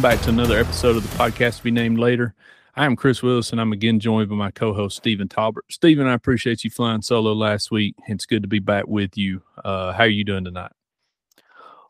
[0.00, 2.34] Welcome back to another episode of the podcast to be named later.
[2.74, 5.66] I am Chris Willis, and I'm again joined by my co-host Stephen Talbert.
[5.68, 7.96] Stephen, I appreciate you flying solo last week.
[8.08, 9.42] It's good to be back with you.
[9.62, 10.72] Uh, how are you doing tonight?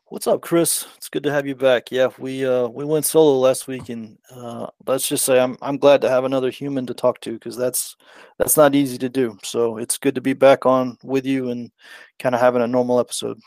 [0.07, 0.87] What's up, Chris?
[0.97, 1.89] It's good to have you back.
[1.89, 5.77] Yeah, we uh, we went solo last week, and uh, let's just say I'm I'm
[5.77, 7.95] glad to have another human to talk to because that's
[8.37, 9.37] that's not easy to do.
[9.41, 11.71] So it's good to be back on with you and
[12.19, 13.39] kind of having a normal episode.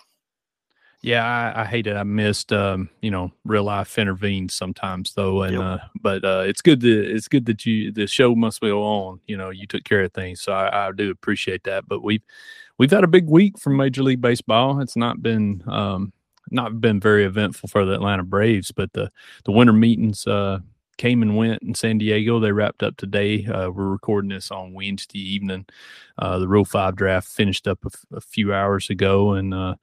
[1.05, 1.97] Yeah, I, I, hate it.
[1.97, 5.63] I missed, um, you know, real life intervenes sometimes though, and yep.
[5.63, 9.21] uh, but uh, it's good to it's good that you the show must go on.
[9.27, 11.87] You know, you took care of things, so I, I do appreciate that.
[11.87, 12.23] But we've
[12.79, 14.81] we've had a big week from Major League Baseball.
[14.81, 16.15] It's not been um,
[16.51, 19.11] not been very eventful for the Atlanta Braves, but the
[19.45, 20.61] the winter meetings uh,
[20.97, 22.41] came and went in San Diego.
[22.41, 23.45] They wrapped up today.
[23.45, 25.67] Uh, we're recording this on Wednesday evening.
[26.17, 29.75] Uh, the Rule Five draft finished up a, f- a few hours ago, and uh,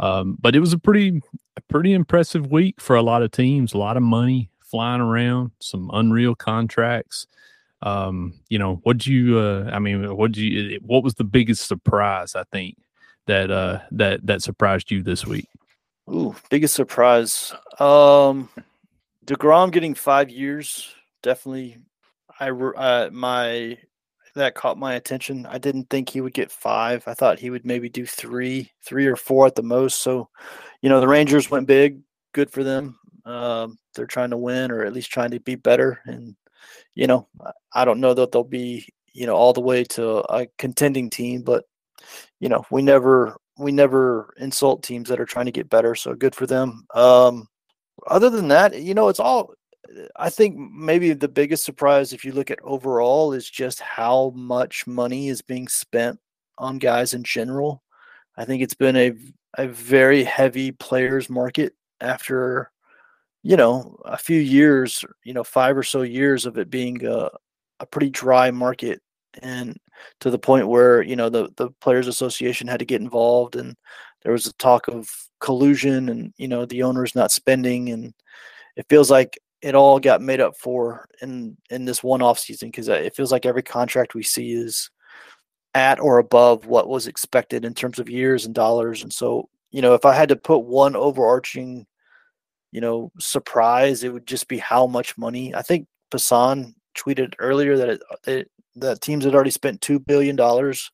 [0.00, 1.22] um, but it was a pretty,
[1.56, 3.72] a pretty impressive week for a lot of teams.
[3.72, 7.26] A lot of money flying around, some unreal contracts.
[7.82, 9.38] Um, you know, what you?
[9.38, 10.80] Uh, I mean, what you?
[10.84, 12.34] What was the biggest surprise?
[12.34, 12.76] I think
[13.26, 15.46] that uh, that that surprised you this week.
[16.10, 17.54] Ooh, biggest surprise.
[17.78, 18.48] Um,
[19.24, 21.78] Degrom getting five years definitely.
[22.38, 23.78] I uh, my
[24.34, 25.46] that caught my attention.
[25.46, 27.02] I didn't think he would get five.
[27.06, 30.02] I thought he would maybe do three, three or four at the most.
[30.02, 30.28] So,
[30.82, 32.00] you know, the Rangers went big.
[32.32, 32.98] Good for them.
[33.24, 36.00] Um, they're trying to win or at least trying to be better.
[36.04, 36.36] And,
[36.94, 37.28] you know,
[37.74, 41.42] I don't know that they'll be, you know, all the way to a contending team,
[41.42, 41.64] but,
[42.38, 45.94] you know, we never, we never insult teams that are trying to get better.
[45.94, 46.86] So good for them.
[46.94, 47.48] Um,
[48.06, 49.52] other than that, you know, it's all
[50.16, 54.86] I think maybe the biggest surprise, if you look at overall, is just how much
[54.86, 56.18] money is being spent
[56.58, 57.82] on guys in general.
[58.36, 59.12] I think it's been a
[59.58, 62.70] a very heavy players market after
[63.42, 67.30] you know a few years, you know, five or so years of it being a,
[67.80, 69.00] a pretty dry market,
[69.42, 69.76] and
[70.20, 73.76] to the point where you know the the players association had to get involved, and
[74.22, 75.08] there was a talk of
[75.40, 78.14] collusion, and you know the owners not spending, and
[78.76, 82.68] it feels like it all got made up for in in this one off season
[82.68, 84.90] because uh, it feels like every contract we see is
[85.74, 89.02] at or above what was expected in terms of years and dollars.
[89.02, 91.86] And so, you know, if I had to put one overarching,
[92.72, 95.54] you know, surprise, it would just be how much money.
[95.54, 100.36] I think Passan tweeted earlier that it, it that teams had already spent two billion
[100.36, 100.90] dollars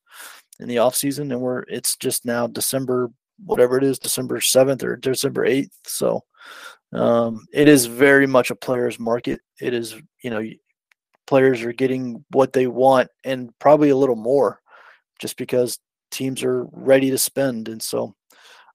[0.59, 3.11] in the offseason and we're it's just now December
[3.45, 5.77] whatever it is, December seventh or December eighth.
[5.85, 6.23] So
[6.93, 9.41] um, it is very much a player's market.
[9.61, 10.41] It is, you know,
[11.25, 14.61] players are getting what they want and probably a little more
[15.19, 15.79] just because
[16.11, 17.67] teams are ready to spend.
[17.67, 18.15] And so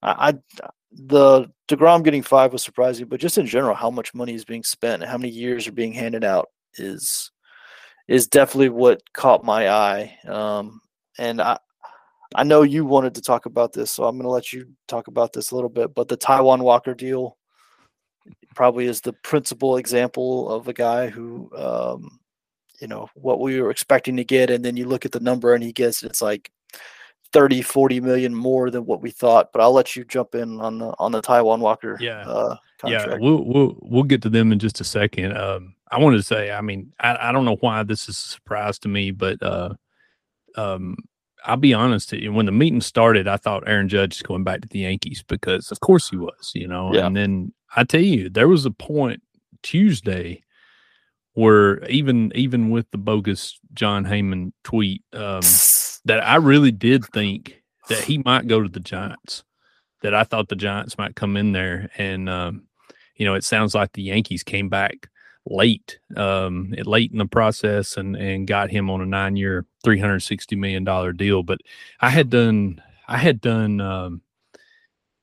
[0.03, 4.34] I, I the DeGrom getting five was surprising, but just in general, how much money
[4.34, 7.31] is being spent and how many years are being handed out is
[8.09, 10.19] is definitely what caught my eye.
[10.29, 10.81] Um,
[11.19, 11.59] and I
[12.34, 15.06] I know you wanted to talk about this, so I'm going to let you talk
[15.06, 15.94] about this a little bit.
[15.94, 17.39] But the Taijuan Walker deal
[18.54, 22.20] probably is the principal example of a guy who, um,
[22.81, 24.50] you know, what we were expecting to get.
[24.50, 26.50] And then you look at the number and he gets, it's like
[27.32, 29.52] 30, 40 million more than what we thought.
[29.52, 31.96] But I'll let you jump in on the, on the Taijuan Walker.
[32.00, 32.22] Yeah.
[32.22, 33.16] Uh, yeah.
[33.19, 35.37] We'll, we'll, we'll get to them in just a second.
[35.37, 38.28] Um, I wanted to say, I mean, I, I don't know why this is a
[38.28, 39.75] surprise to me, but, uh,
[40.56, 40.96] um,
[41.44, 44.69] I'll be honest, when the meeting started, I thought Aaron Judge is going back to
[44.69, 46.94] the Yankees because, of course, he was, you know.
[46.94, 47.06] Yeah.
[47.06, 49.22] And then I tell you, there was a point
[49.62, 50.42] Tuesday
[51.34, 55.40] where even even with the bogus Jon Heyman tweet, um,
[56.04, 59.44] that I really did think that he might go to the Giants.
[60.02, 62.64] That I thought the Giants might come in there and um,
[63.16, 65.08] you know, it sounds like the Yankees came back
[65.46, 69.98] late, um, late in the process and and got him on a nine year, three
[69.98, 71.42] hundred sixty million dollar deal.
[71.42, 71.60] But
[72.00, 74.22] I had done, I had done, um,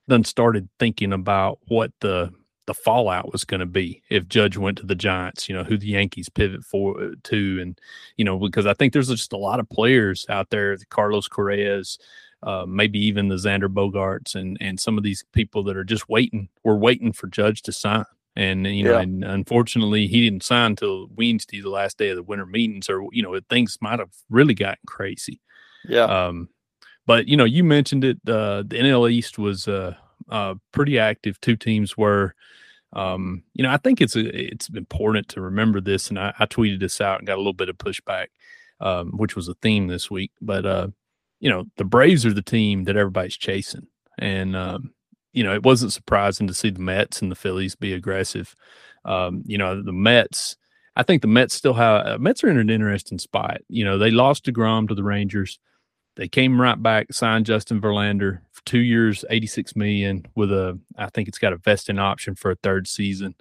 [0.08, 2.32] done started thinking about what the
[2.70, 5.48] the fallout was going to be if Judge went to the Giants.
[5.48, 7.76] You know who the Yankees pivot for uh, to, and
[8.16, 11.26] you know because I think there's just a lot of players out there, the Carlos
[11.26, 11.98] Correa's.
[12.42, 16.08] Uh, maybe even the Xander Bogaerts and and some of these people that are just
[16.08, 16.48] waiting.
[16.62, 18.04] We're waiting for Judge to sign.
[18.36, 19.00] And you know, yeah.
[19.00, 23.04] and unfortunately, he didn't sign until Wednesday, the last day of the winter meetings, or
[23.10, 25.40] you know, things might have really gotten crazy.
[25.86, 26.04] Yeah.
[26.04, 26.48] Um,
[27.04, 28.18] but you know, you mentioned it.
[28.26, 29.94] Uh, the NL East was uh,
[30.30, 31.40] uh, pretty active.
[31.40, 32.34] Two teams were.
[32.92, 36.46] Um, you know, I think it's a, it's important to remember this, and I, I,
[36.46, 38.26] tweeted this out and got a little bit of pushback,
[38.80, 40.32] um, which was a theme this week.
[40.40, 40.88] But uh,
[41.38, 43.86] you know, the Braves are the team that everybody's chasing,
[44.18, 44.92] and um,
[45.32, 48.56] you know, it wasn't surprising to see the Mets and the Phillies be aggressive.
[49.04, 50.56] Um, you know, the Mets.
[50.96, 53.60] I think the Mets still have uh, Mets are in an interesting spot.
[53.68, 55.60] You know, they lost Degrom to the Rangers.
[56.16, 61.08] They came right back, signed Justin Verlander two years, eighty six million, with a I
[61.10, 63.34] think it's got a vesting option for a third season.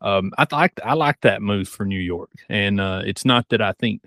[0.00, 3.62] Um, I like I like that move for New York, and uh, it's not that
[3.62, 4.02] I think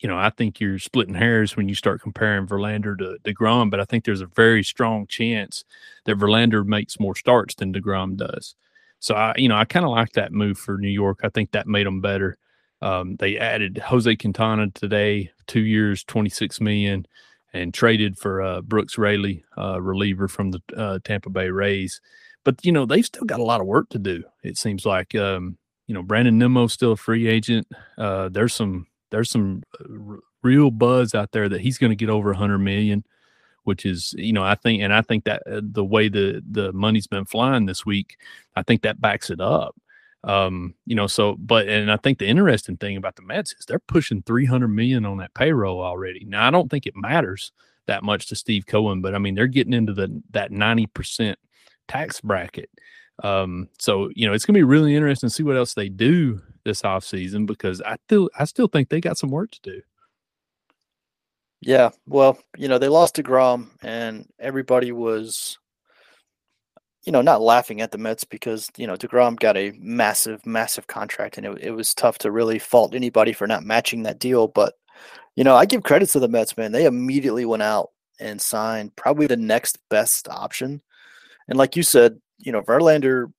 [0.00, 3.80] you know, I think you're splitting hairs when you start comparing Verlander to DeGrom, but
[3.80, 5.64] I think there's a very strong chance
[6.04, 8.54] that Verlander makes more starts than DeGrom does.
[9.00, 11.20] So I, you know, I kind of like that move for New York.
[11.24, 12.36] I think that made them better.
[12.80, 17.06] Um, they added Jose Quintana today, two years, 26 million,
[17.52, 22.00] and traded for uh, Brooks Raley, uh, reliever from the uh, Tampa Bay Rays.
[22.44, 24.24] But you know, they've still got a lot of work to do.
[24.42, 27.66] It seems like, um, you know, Brandon Nimmo's still a free agent.
[27.96, 31.96] Uh, there's some there's some uh, r- real buzz out there that he's going to
[31.96, 33.04] get over 100 million
[33.64, 36.72] which is you know i think and i think that uh, the way the the
[36.72, 38.16] money's been flying this week
[38.56, 39.74] i think that backs it up
[40.24, 43.64] um you know so but and i think the interesting thing about the mets is
[43.66, 47.52] they're pushing 300 million on that payroll already now i don't think it matters
[47.86, 51.36] that much to steve cohen but i mean they're getting into the that 90%
[51.86, 52.68] tax bracket
[53.22, 56.40] um so you know it's to be really interesting to see what else they do
[56.68, 59.82] this off season because I still I still think they got some work to do.
[61.60, 65.58] Yeah, well, you know, they lost DeGrom and everybody was
[67.08, 70.88] you know, not laughing at the Mets because, you know, DeGrom got a massive, massive
[70.88, 74.46] contract and it, it was tough to really fault anybody for not matching that deal.
[74.46, 74.74] But,
[75.34, 76.70] you know, I give credit to the Mets, man.
[76.70, 80.82] They immediately went out and signed probably the next best option.
[81.48, 83.32] And like you said, you know, Verlander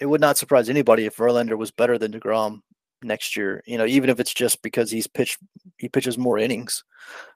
[0.00, 2.62] it would not surprise anybody if Verlander was better than Degrom
[3.00, 3.62] next year.
[3.64, 5.38] You know, even if it's just because he's pitched
[5.78, 6.82] he pitches more innings.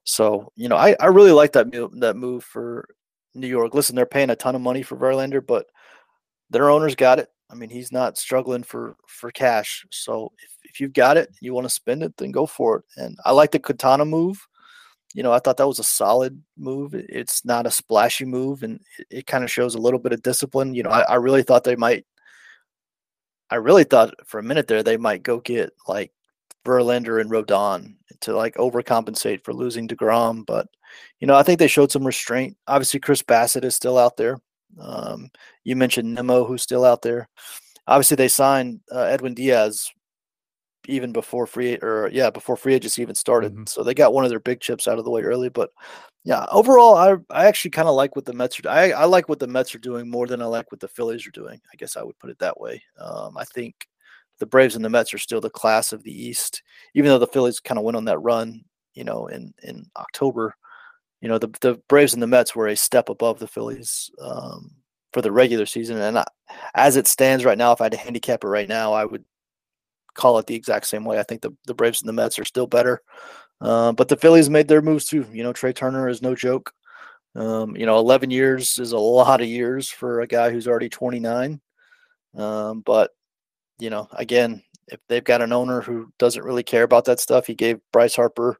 [0.03, 2.89] So you know, I I really like that that move for
[3.35, 3.75] New York.
[3.75, 5.67] Listen, they're paying a ton of money for Verlander, but
[6.51, 7.29] their owners got it.
[7.51, 9.85] I mean, he's not struggling for for cash.
[9.91, 12.85] So if, if you've got it, you want to spend it, then go for it.
[12.97, 14.47] And I like the Quintana move.
[15.15, 16.95] You know, I thought that was a solid move.
[16.95, 20.23] It's not a splashy move, and it, it kind of shows a little bit of
[20.23, 20.75] discipline.
[20.75, 22.05] You know, I, I really thought they might
[23.51, 26.13] I really thought for a minute there they might go get like
[26.65, 30.69] Verlander and Rodon to like overcompensate for losing Degrom, but
[31.21, 32.57] you know I think they showed some restraint.
[32.67, 34.39] Obviously, Chris Bassitt is still out there.
[34.79, 35.31] Um,
[35.65, 37.29] you mentioned Nimmo, who's still out there.
[37.87, 39.91] Obviously, they signed uh, Edwin Diaz
[40.89, 43.53] even before free or yeah before free agency even started.
[43.53, 43.67] Mm-hmm.
[43.67, 45.49] So they got one of their big chips out of the way early.
[45.49, 45.71] But
[46.25, 48.69] yeah, overall, I I actually kind of like what the Mets are.
[48.69, 51.27] I I like what the Mets are doing more than I like what the Phillies
[51.27, 51.61] are doing.
[51.73, 52.83] I guess I would put it that way.
[52.99, 53.87] Um, I think
[54.39, 56.63] the Braves and the Mets are still the class of the East,
[56.95, 58.63] even though the Phillies kind of went on that run,
[58.95, 60.55] you know, in in October.
[61.21, 64.73] You know, the the Braves and the Mets were a step above the Phillies um,
[65.13, 66.25] for the regular season, and I,
[66.75, 69.25] as it stands right now, if I had to handicap it right now, I would
[70.15, 71.19] call it the exact same way.
[71.19, 73.03] I think the, the Braves and the Mets are still better.
[73.61, 75.27] Uh, but the Phillies made their moves too.
[75.33, 76.73] You know, Trea Turner is no joke.
[77.35, 80.89] Um, you know, 11 years is a lot of years for a guy who's already
[80.89, 81.61] 29.
[82.37, 83.11] Um, but,
[83.79, 87.47] you know, again, if they've got an owner who doesn't really care about that stuff,
[87.47, 88.59] he gave Bryce Harper,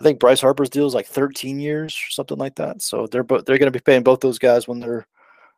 [0.00, 2.80] I think Bryce Harper's deal is like 13 years or something like that.
[2.80, 5.06] So they're both, they're going to be paying both those guys when they're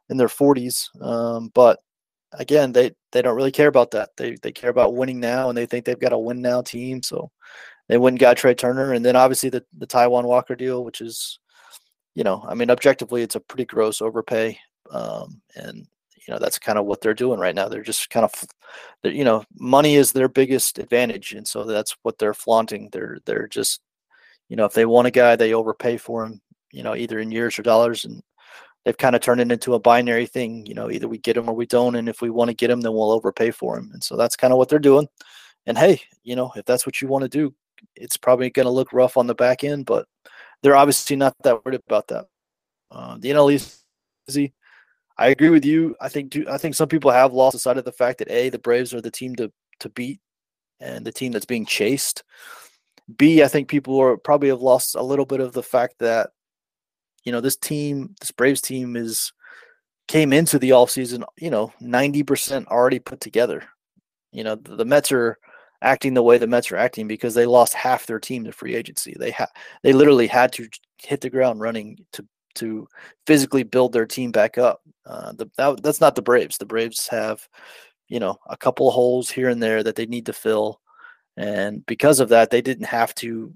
[0.09, 0.89] in their 40s.
[1.01, 1.79] Um, but
[2.33, 4.11] again, they they don't really care about that.
[4.17, 7.03] They they care about winning now, and they think they've got a win now team.
[7.03, 7.31] So
[7.89, 11.39] they and got Trea Turner, and then obviously the the Taijuan Walker deal, which is,
[12.15, 14.59] you know, I mean, objectively, it's a pretty gross overpay,
[14.91, 15.87] um, and
[16.27, 17.69] you know that's kind of what they're doing right now.
[17.69, 18.33] They're just kind of,
[19.05, 22.89] you know, money is their biggest advantage, and so that's what they're flaunting.
[22.93, 23.81] They're they're just,
[24.53, 26.39] you know, if they want a guy, they overpay for him,
[26.73, 28.23] you know, either in years or dollars, and
[28.85, 30.67] they've kind of turned it into a binary thing.
[30.67, 32.69] You know, either we get him or we don't, and if we want to get
[32.69, 33.89] him, then we'll overpay for him.
[33.95, 35.09] And so that's kind of what they're doing.
[35.65, 37.55] And hey, you know, if that's what you want to do,
[37.97, 40.07] it's probably going to look rough on the back end, but
[40.63, 42.27] they're obviously not that worried about that.
[42.91, 43.83] Uh, the NL East,
[45.17, 45.97] I agree with you.
[45.99, 48.59] I think I think some people have lost sight of the fact that a the
[48.59, 50.21] Braves are the team to to beat
[50.79, 52.23] and the team that's being chased.
[53.17, 56.31] B, I think people are probably have lost a little bit of the fact that
[57.25, 59.33] you know this team, this Braves team is
[60.09, 63.65] came into the offseason, you know, 90% already put together.
[64.33, 65.39] You know, the, the Mets are
[65.81, 68.75] acting the way the Mets are acting because they lost half their team to free
[68.75, 69.15] agency.
[69.19, 69.49] They had
[69.83, 70.69] they literally had to
[70.99, 72.87] hit the ground running to to
[73.27, 74.83] physically build their team back up.
[75.07, 76.59] Uh, the, that, that's not the Braves.
[76.59, 77.49] The Braves have,
[78.09, 80.82] you know, a couple of holes here and there that they need to fill,
[81.37, 83.55] and because of that, they didn't have to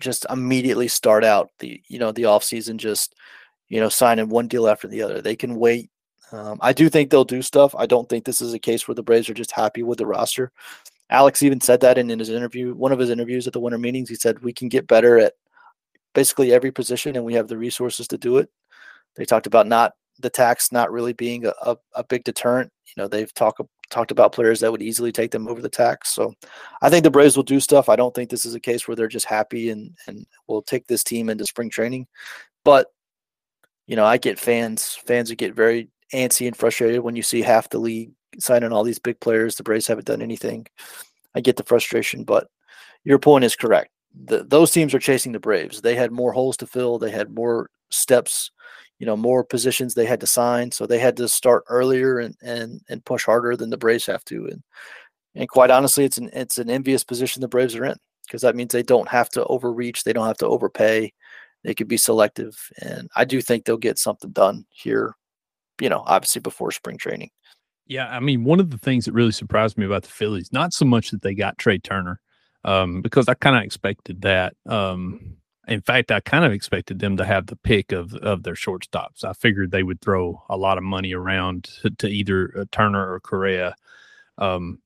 [0.00, 3.14] just immediately start out the you know the off season just
[3.68, 5.20] you know signing one deal after the other.
[5.20, 5.90] They can wait.
[6.32, 7.74] Um, I do think they'll do stuff.
[7.76, 10.06] I don't think this is a case where the Braves are just happy with the
[10.06, 10.50] roster.
[11.10, 13.78] Alex even said that in, in his interview, one of his interviews at the winter
[13.78, 14.08] meetings.
[14.08, 15.34] He said we can get better at
[16.14, 18.48] basically every position, and we have the resources to do it.
[19.16, 22.72] They talked about not the tax not really being a, a, a big deterrent.
[22.86, 23.60] You know, they've talked
[23.90, 26.08] talked about players that would easily take them over the tax.
[26.14, 26.32] So
[26.80, 27.90] I think the Braves will do stuff.
[27.90, 30.86] I don't think this is a case where they're just happy and and will take
[30.86, 32.06] this team into spring training.
[32.64, 32.88] But
[33.86, 37.42] you know, I get fans fans who get very antsy and frustrated when you see
[37.42, 39.56] half the league signing all these big players.
[39.56, 40.66] The Braves haven't done anything.
[41.34, 42.48] I get the frustration, but
[43.04, 43.90] your point is correct.
[44.26, 45.80] The, those teams are chasing the Braves.
[45.80, 46.98] They had more holes to fill.
[46.98, 48.50] They had more steps,
[49.02, 50.70] you know, more positions they had to sign.
[50.70, 54.24] So they had to start earlier and and and push harder than the Braves have
[54.26, 54.46] to.
[54.46, 54.62] And
[55.34, 58.54] and quite honestly, it's an it's an envious position the Braves are in because that
[58.54, 60.04] means they don't have to overreach.
[60.04, 61.12] They don't have to overpay.
[61.64, 65.16] They could be selective, and I do think they'll get something done here.
[65.80, 67.30] You know, obviously before spring training.
[67.88, 70.72] Yeah, I mean, one of the things that really surprised me about the Phillies, not
[70.72, 72.20] so much that they got Trea Turner,
[72.62, 74.54] um, because I kind of expected that.
[74.68, 78.54] Um, in fact, I kind of expected them to have the pick of of their
[78.54, 79.24] shortstops.
[79.24, 83.12] I figured they would throw a lot of money around to, to either uh, Turner
[83.12, 83.76] or Correa.
[84.38, 84.80] Um,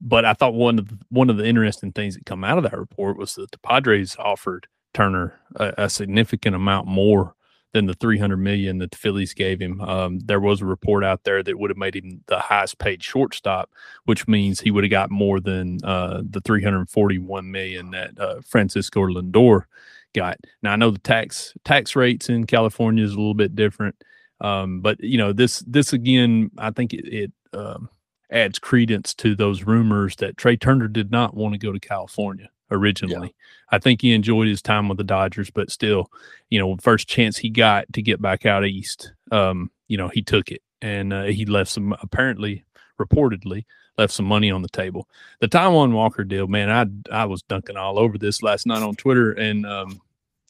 [0.00, 2.64] but I thought one of the, one of the interesting things that come out of
[2.64, 7.34] that report was that the Padres offered Turner a, a significant amount more
[7.72, 9.80] than the 300 million that the Phillies gave him.
[9.82, 13.02] Um, there was a report out there that would have made him the highest paid
[13.02, 13.70] shortstop,
[14.04, 19.02] which means he would have got more than uh, the 341 million that uh, Francisco
[19.02, 19.64] Lindor
[20.14, 20.38] got.
[20.62, 23.96] Now I know the tax tax rates in California is a little bit different,
[24.40, 27.88] um, but you know this this again, I think it, it um,
[28.30, 32.50] adds credence to those rumors that Trea Turner did not want to go to California
[32.70, 33.28] originally.
[33.28, 33.76] Yeah.
[33.76, 36.10] I think he enjoyed his time with the Dodgers, but still,
[36.50, 40.22] you know, first chance he got to get back out east, um, you know, he
[40.22, 42.64] took it and uh, he left some apparently
[43.00, 43.64] reportedly
[43.98, 45.08] left some money on the table.
[45.40, 48.94] The Taijuan Walker deal, man, I I was dunking all over this last night on
[48.94, 50.00] Twitter and um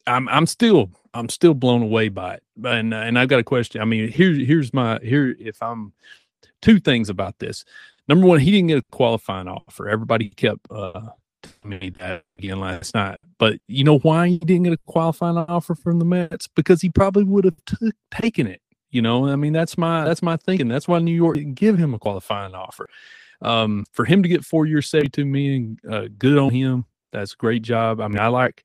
[0.06, 2.42] I'm I'm still I'm still blown away by it.
[2.64, 3.80] And and I've got a question.
[3.80, 5.92] I mean, here's here's my here if I'm
[6.62, 7.64] two things about this.
[8.08, 9.88] Number one, he didn't get a qualifying offer.
[9.88, 11.10] Everybody kept uh,
[11.62, 13.18] me that again last night.
[13.38, 16.48] But you know why he didn't get a qualifying offer from the Mets?
[16.48, 18.62] Because he probably would have t- taken it.
[18.90, 20.68] You know, I mean, that's my that's my thinking.
[20.68, 22.88] That's why New York didn't give him a qualifying offer.
[23.40, 26.84] Um, for him to get four years, seventy-two million, uh, good on him.
[27.12, 28.00] That's a great job.
[28.00, 28.64] I mean, I like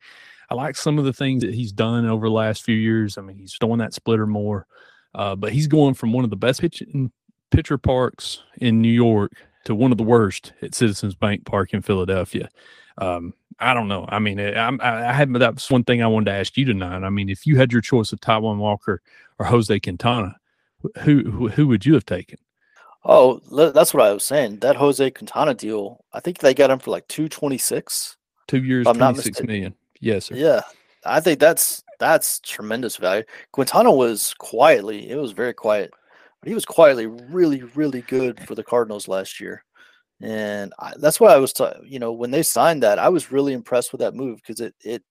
[0.50, 3.18] I like some of the things that he's done over the last few years.
[3.18, 4.68] I mean, he's throwing that splitter more,
[5.16, 7.12] uh, but he's going from one of the best pitching
[7.52, 9.32] pitcher parks in New York
[9.66, 12.50] to one of the worst at Citizens Bank Park in Philadelphia.
[12.98, 14.06] Um, I don't know.
[14.10, 17.04] I mean, eh, I, I, had that's one thing I wanted to ask you tonight.
[17.04, 19.02] I mean, if you had your choice of Taijuan Walker
[19.40, 20.36] or Jose Quintana,
[21.02, 22.38] who, who who would you have taken?
[23.06, 23.40] Oh,
[23.74, 24.60] that's what I was saying.
[24.60, 28.18] That Jose Quintana deal, I think they got him for like two twenty six.
[28.48, 29.76] Two years, twenty six million.
[30.00, 30.36] Yes, sir.
[30.36, 30.62] Yeah,
[31.06, 33.24] I think that's that's tremendous value.
[33.52, 35.92] Quintana was quietly, it was very quiet
[36.44, 39.64] but he was quietly really, really good for the Cardinals last year.
[40.20, 43.32] And I, that's why I was, t- you know, when they signed that, I was
[43.32, 45.04] really impressed with that move because it, it,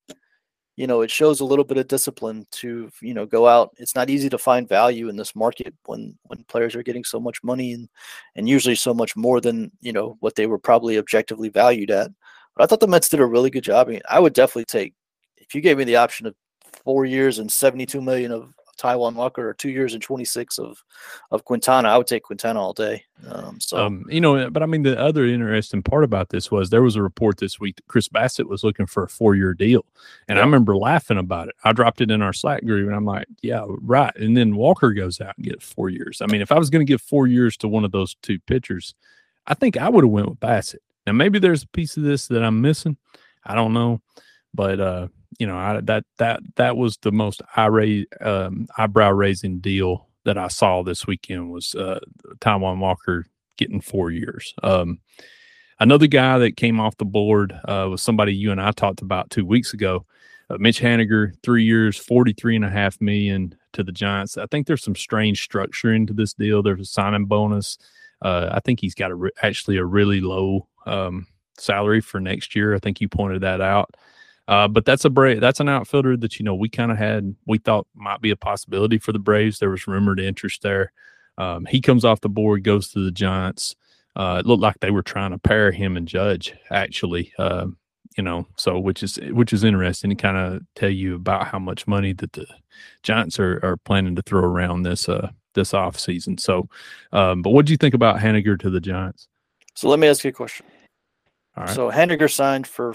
[0.75, 3.75] you know, it shows a little bit of discipline to, you know, go out.
[3.77, 7.19] It's not easy to find value in this market when when players are getting so
[7.19, 7.87] much money and
[8.35, 12.11] and usually so much more than you know what they were probably objectively valued at.
[12.55, 13.87] But I thought the Mets did a really good job.
[13.87, 14.93] I mean, I would definitely take
[15.37, 16.35] if you gave me the option of
[16.83, 20.83] four years and seventy two million of Taijuan Walker or two years and 26 of
[21.31, 23.03] of Quintana, I would take Quintana all day.
[23.27, 26.69] Um, so um, you know, but I mean, the other interesting part about this was
[26.69, 29.53] there was a report this week that Chris Bassitt was looking for a four year
[29.53, 29.85] deal,
[30.27, 30.41] and yeah.
[30.41, 31.55] I remember laughing about it.
[31.63, 34.15] I dropped it in our Slack group, and I'm like, yeah, right.
[34.15, 36.21] And then Walker goes out and gets four years.
[36.21, 38.39] I mean, if I was going to give four years to one of those two
[38.39, 38.95] pitchers,
[39.47, 40.79] I think I would have went with Bassitt.
[41.05, 42.97] Now maybe there's a piece of this that I'm missing.
[43.45, 44.01] I don't know,
[44.53, 45.07] but uh,
[45.39, 50.37] you know, I, that that that was the most eye um, eyebrow raising deal that
[50.37, 51.99] I saw this weekend was uh,
[52.39, 53.25] Taijuan Walker
[53.57, 54.53] getting four years.
[54.63, 54.99] Um,
[55.79, 59.29] another guy that came off the board uh, was somebody you and I talked about
[59.29, 60.05] two weeks ago.
[60.49, 64.37] Uh, Mitch Haniger, three years, forty-three and a half million to the Giants.
[64.37, 66.61] I think there's some strange structure into this deal.
[66.61, 67.77] There's a signing bonus.
[68.21, 72.55] Uh, I think he's got a re- actually a really low um, salary for next
[72.55, 72.73] year.
[72.75, 73.95] I think you pointed that out.
[74.47, 75.39] Uh, but that's a brave.
[75.39, 77.35] That's an outfielder that you know we kind of had.
[77.45, 79.59] We thought might be a possibility for the Braves.
[79.59, 80.91] There was rumored interest there.
[81.37, 83.75] Um, he comes off the board, goes to the Giants.
[84.15, 87.33] Uh, it looked like they were trying to pair him and Judge actually.
[87.39, 87.67] Uh,
[88.17, 91.57] you know, so which is which is interesting to kind of tell you about how
[91.57, 92.45] much money that the
[93.01, 96.37] Giants are, are planning to throw around this uh this off season.
[96.37, 96.67] So,
[97.11, 99.27] um, but what do you think about Haniger to the Giants?
[99.75, 100.65] So let me ask you a question.
[101.55, 101.73] All right.
[101.73, 102.93] So Haniger signed for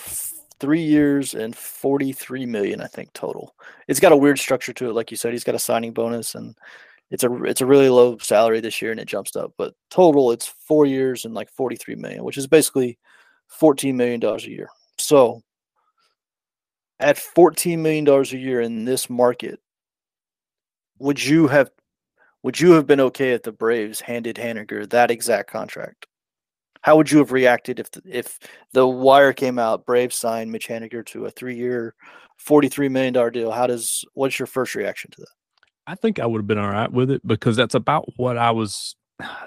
[0.60, 3.54] three years and 43 million, I think total.
[3.86, 4.94] It's got a weird structure to it.
[4.94, 6.56] Like you said, he's got a signing bonus and
[7.10, 10.30] it's a, it's a really low salary this year and it jumps up, but total
[10.32, 12.98] it's four years and like 43 million, which is basically
[13.60, 14.68] $14 million a year.
[14.98, 15.42] So
[17.00, 19.60] at $14 million a year in this market,
[20.98, 21.70] would you have,
[22.42, 26.06] would you have been okay if the Braves handed Haniger that exact contract?
[26.82, 28.38] How would you have reacted if the, if
[28.72, 29.84] the wire came out?
[29.84, 31.94] Brave signed Mitch Haniger to a three-year,
[32.36, 33.50] forty-three million dollar deal.
[33.50, 35.28] How does what's your first reaction to that?
[35.86, 38.50] I think I would have been all right with it because that's about what I
[38.50, 38.94] was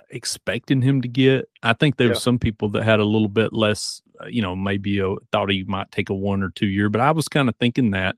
[0.10, 1.48] expecting him to get.
[1.64, 2.14] I think there yeah.
[2.14, 5.50] were some people that had a little bit less, uh, you know, maybe a, thought
[5.50, 8.16] he might take a one or two year, but I was kind of thinking that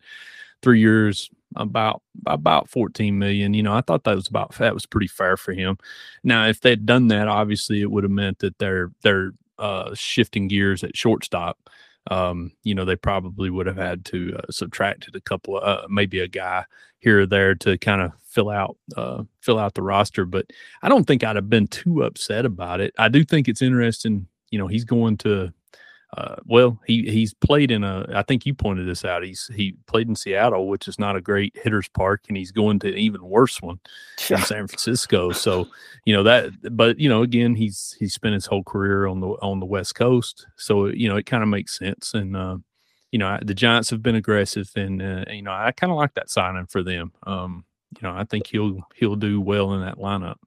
[0.62, 3.54] three years about about 14 million.
[3.54, 5.78] You know, I thought that was about that was pretty fair for him.
[6.24, 10.48] Now, if they'd done that, obviously it would have meant that they're they're uh, shifting
[10.48, 11.70] gears at shortstop.
[12.12, 15.88] Um, you know, they probably would have had to uh, subtracted a couple of uh,
[15.90, 16.66] maybe a guy
[17.00, 20.26] here or there to kind of fill out uh, fill out the roster.
[20.26, 20.48] But
[20.82, 22.94] I don't think I'd have been too upset about it.
[22.98, 24.28] I do think it's interesting.
[24.52, 25.54] You know, he's going to
[26.16, 28.06] uh, well, he he's played in a.
[28.14, 29.24] I think you pointed this out.
[29.24, 32.78] He's he played in Seattle, which is not a great hitters park, and he's going
[32.80, 33.80] to an even worse one
[34.30, 35.32] in San Francisco.
[35.32, 35.68] So
[36.06, 39.30] you know that, but you know, again, he's he's spent his whole career on the
[39.42, 42.14] on the West Coast, so you know it kind of makes sense.
[42.14, 42.58] And uh,
[43.12, 46.14] you know, the Giants have been aggressive, and uh, you know, I kind of like
[46.14, 47.12] that signing for them.
[47.26, 50.38] Um, you know, I think he'll he'll do well in that lineup.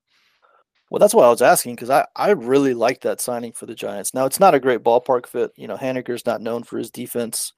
[0.91, 3.75] Well, that's why I was asking because I, I really like that signing for the
[3.75, 4.15] Giants.
[4.15, 5.51] Now it's not a great ballpark fit.
[5.57, 7.53] You know, Haniger's not known for his defense,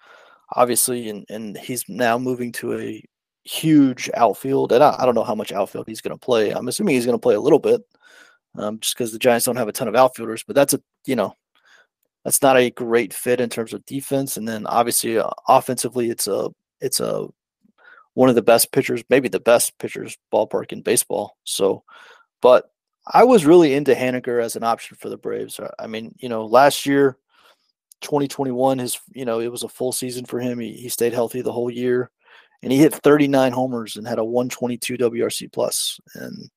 [0.54, 3.04] obviously, and, and he's now moving to a
[3.44, 4.72] huge outfield.
[4.72, 6.50] And I, I don't know how much outfield he's going to play.
[6.50, 7.82] I'm assuming he's going to play a little bit,
[8.56, 10.42] um, just because the Giants don't have a ton of outfielders.
[10.46, 11.34] But that's a you know,
[12.24, 14.38] that's not a great fit in terms of defense.
[14.38, 16.48] And then obviously uh, offensively, it's a
[16.80, 17.26] it's a
[18.14, 21.36] one of the best pitchers, maybe the best pitchers ballpark in baseball.
[21.44, 21.84] So,
[22.42, 22.70] but
[23.10, 25.60] I was really into Haniger as an option for the Braves.
[25.78, 27.16] I mean, you know, last year,
[28.00, 30.58] 2021, his, you know, it was a full season for him.
[30.58, 32.10] He, he stayed healthy the whole year
[32.62, 36.00] and he hit 39 homers and had a 122 WRC plus.
[36.14, 36.50] And,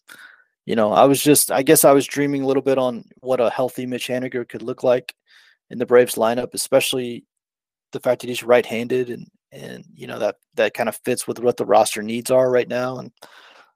[0.65, 3.39] you know, I was just, I guess I was dreaming a little bit on what
[3.39, 5.15] a healthy Mitch Haniger could look like
[5.69, 7.25] in the Braves lineup, especially
[7.91, 11.39] the fact that he's right-handed and, and, you know, that, that kind of fits with
[11.39, 12.99] what the roster needs are right now.
[12.99, 13.11] And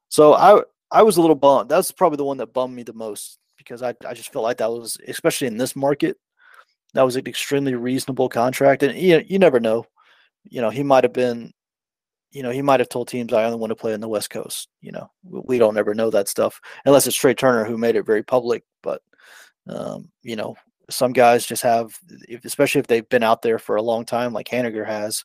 [0.09, 0.61] so I,
[0.91, 1.69] I was a little bummed.
[1.69, 4.57] That's probably the one that bummed me the most because I, I just felt like
[4.57, 6.17] that was, especially in this market,
[6.93, 8.83] that was an extremely reasonable contract.
[8.83, 9.85] And you, you never know.
[10.43, 11.51] You know, he might have been,
[12.31, 14.29] you know, he might have told teams, I only want to play in the West
[14.29, 14.69] Coast.
[14.81, 18.05] You know, we don't ever know that stuff unless it's Trea Turner who made it
[18.05, 18.63] very public.
[18.83, 19.01] But,
[19.67, 20.55] um, you know,
[20.89, 21.97] some guys just have,
[22.43, 25.23] especially if they've been out there for a long time, like Haniger has,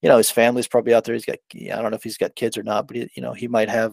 [0.00, 1.14] you know, his family's probably out there.
[1.14, 3.34] He's got, I don't know if he's got kids or not, but, he, you know,
[3.34, 3.92] he might have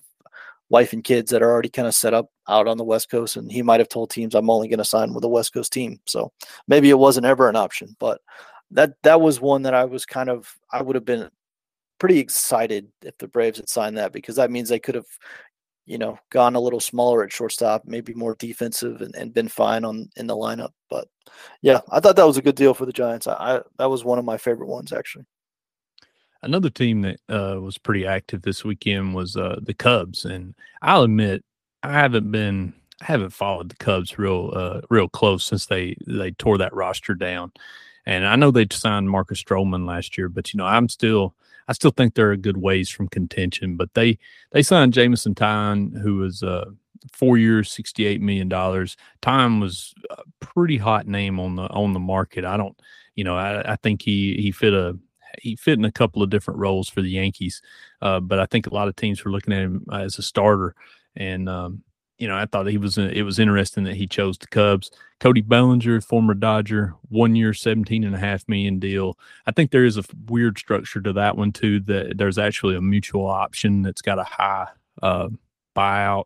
[0.70, 3.38] wife and kids that are already kind of set up out on the West Coast.
[3.38, 5.74] And he might have told teams, I'm only going to sign with a West Coast
[5.74, 6.00] team.
[6.06, 6.32] So
[6.68, 8.22] maybe it wasn't ever an option, but
[8.72, 11.30] that, that was one that I was kind of, I would have been
[11.98, 15.08] pretty excited if the Braves had signed that because that means they could have,
[15.86, 19.84] you know, gone a little smaller at shortstop, maybe more defensive and, and been fine
[19.84, 20.70] on in the lineup.
[20.88, 21.08] But
[21.64, 23.26] yeah, I thought that was a good deal for the Giants.
[23.26, 25.26] I, I that was one of my favorite ones actually.
[26.42, 31.04] Another team that uh, was pretty active this weekend was uh, the Cubs, and I'll
[31.04, 31.44] admit
[31.84, 36.32] I haven't been I haven't followed the Cubs real uh, real close since they they
[36.32, 37.52] tore that roster down.
[38.06, 41.36] And I know they signed Marcus Stroman last year, but you know I'm still
[41.68, 43.76] I still think they're a good ways from contention.
[43.78, 44.18] But they
[44.52, 46.66] they signed Jameson Taillon, who was uh,
[47.14, 48.98] four years, sixty eight million dollars.
[49.22, 52.46] Taillon was a pretty hot name on the on the market.
[52.46, 52.78] I don't,
[53.16, 54.98] you know, I, I think he he fit a
[55.42, 57.62] he fit in a couple of different roles for the Yankees,
[58.02, 60.76] uh, but I think a lot of teams were looking at him as a starter.
[61.16, 61.84] And um,
[62.18, 64.92] you know, I thought he was it was interesting that he chose the Cubs.
[65.20, 69.18] Cody Bellinger, former Dodger, one year, seventeen and a half million deal.
[69.46, 71.80] I think there is a weird structure to that one too.
[71.82, 74.68] That there's actually a mutual option that's got a high
[75.02, 75.30] uh,
[75.76, 76.26] buyout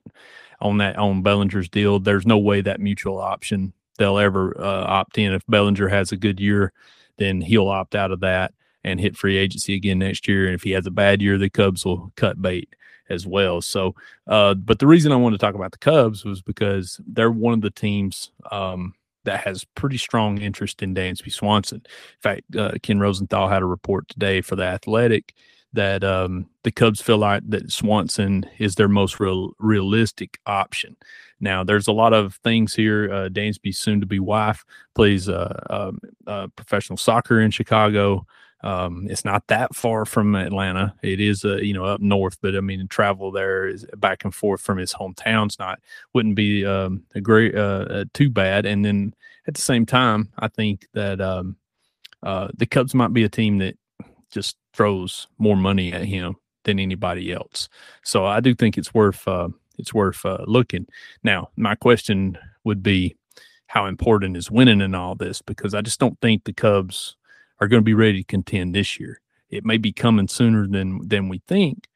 [0.62, 2.00] on that on Bellinger's deal.
[2.00, 5.34] There's no way that mutual option they'll ever uh, opt in.
[5.34, 6.74] If Bellinger has a good year,
[7.18, 10.46] then he'll opt out of that and hit free agency again next year.
[10.46, 12.70] And if he has a bad year, the Cubs will cut bait
[13.10, 13.62] as well.
[13.62, 13.96] So,
[14.28, 17.54] uh, but the reason I wanted to talk about the Cubs was because they're one
[17.54, 18.94] of the teams um,
[19.26, 21.82] that has pretty strong interest in Dansby Swanson.
[21.86, 25.34] In fact, uh, Ken Rosenthal had a report today for the Athletic
[25.74, 30.96] that um, the Cubs feel like that Swanson is their most real, realistic option.
[31.40, 33.12] Now, there's a lot of things here.
[33.12, 38.26] Uh, Dansby's soon to be wife plays uh, um, uh, professional soccer in Chicago.
[38.64, 40.94] Um, it's not that far from Atlanta.
[41.04, 44.34] It is, uh, you know, up north, but I mean, travel there is back and
[44.34, 45.80] forth from his hometown's not
[46.14, 48.66] wouldn't be um, a great uh, uh, too bad.
[48.66, 49.14] And then
[49.48, 51.58] at the same time, I think that um,
[52.24, 53.78] uh, the Cubs might be a team that
[54.32, 57.68] just throws more money at him than anybody else.
[58.04, 60.88] So I do think it's worth uh, it's worth uh, looking.
[61.24, 63.16] Now, my question would be,
[63.68, 65.42] how important is winning in all this?
[65.42, 67.18] Because I just don't think the Cubs
[67.60, 69.22] are going to be ready to contend this year.
[69.50, 71.88] It may be coming sooner than than we think,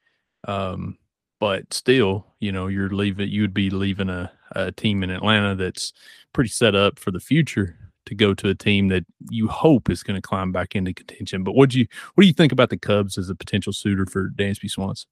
[0.47, 0.97] um,
[1.39, 3.29] but still, you know, you're leaving.
[3.29, 5.93] You would be leaving a, a team in Atlanta that's
[6.33, 10.01] pretty set up for the future to go to a team that you hope is
[10.01, 11.43] going to climb back into contention.
[11.43, 14.05] But what do you what do you think about the Cubs as a potential suitor
[14.05, 15.09] for Dansby Swanson?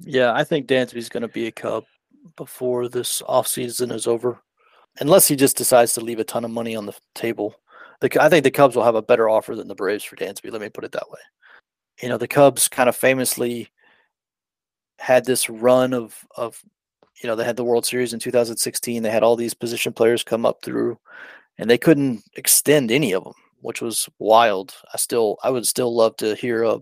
[0.00, 1.84] Yeah, I think Dansby's going to be a Cub
[2.36, 4.40] before this offseason is over,
[5.00, 7.54] unless he just decides to leave a ton of money on the table
[8.02, 10.50] I think the Cubs will have a better offer than the Braves for Dansby.
[10.50, 11.20] Let me put it that way.
[12.02, 13.68] You know, the Cubs kind of famously
[14.98, 16.62] had this run of of
[17.22, 19.02] you know they had the World Series in 2016.
[19.02, 20.98] They had all these position players come up through,
[21.58, 24.74] and they couldn't extend any of them, which was wild.
[24.92, 26.80] I still I would still love to hear a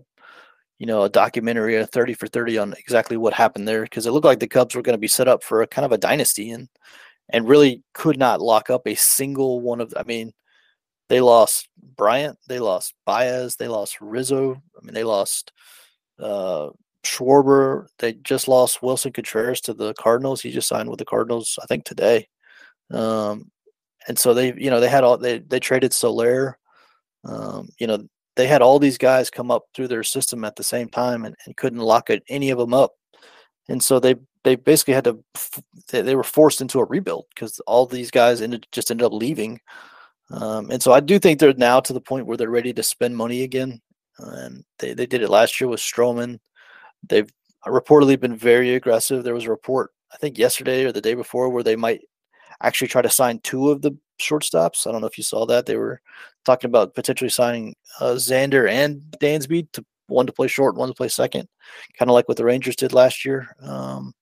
[0.79, 4.11] you know a documentary a 30 for 30 on exactly what happened there because it
[4.11, 5.97] looked like the Cubs were going to be set up for a kind of a
[5.97, 6.69] dynasty and
[7.29, 10.33] and really could not lock up a single one of I mean
[11.11, 14.53] they lost Bryant, they lost Baez, they lost Rizzo.
[14.53, 15.51] I mean, they lost
[16.17, 16.69] uh,
[17.03, 17.87] Schwarber.
[17.99, 20.39] They just lost Willson Contreras to the Cardinals.
[20.39, 22.29] He just signed with the Cardinals, I think, today.
[22.91, 23.51] Um,
[24.07, 26.57] and so they, you know, they had all they they traded Soler.
[27.25, 30.63] Um, you know, they had all these guys come up through their system at the
[30.63, 32.93] same time and, and couldn't lock it, any of them up.
[33.67, 35.19] And so they they basically had to
[35.89, 39.11] they, they were forced into a rebuild because all these guys ended just ended up
[39.11, 39.59] leaving
[40.31, 42.83] um, and so I do think they're now to the point where they're ready to
[42.83, 43.81] spend money again.
[44.17, 46.39] And they, they did it last year with Stroman.
[47.07, 47.31] They've
[47.65, 49.23] reportedly been very aggressive.
[49.23, 52.01] There was a report, I think yesterday or the day before, where they might
[52.61, 54.85] actually try to sign two of the shortstops.
[54.85, 55.65] I don't know if you saw that.
[55.65, 56.01] They were
[56.45, 60.93] talking about potentially signing uh, Xander and Dansby to one to play short, one to
[60.93, 61.47] play second,
[61.97, 63.55] kind of like what the Rangers did last year.
[63.61, 64.13] Um,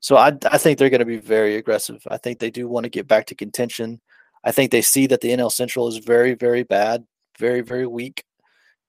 [0.00, 2.02] so I, I think they're going to be very aggressive.
[2.08, 4.00] I think they do want to get back to contention.
[4.46, 7.04] I think they see that the NL Central is very, very bad,
[7.38, 8.24] very, very weak.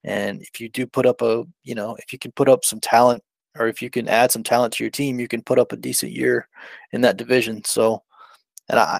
[0.03, 2.79] And if you do put up a, you know, if you can put up some
[2.79, 3.23] talent
[3.57, 5.77] or if you can add some talent to your team, you can put up a
[5.77, 6.47] decent year
[6.91, 7.63] in that division.
[7.65, 8.03] So,
[8.69, 8.99] and I,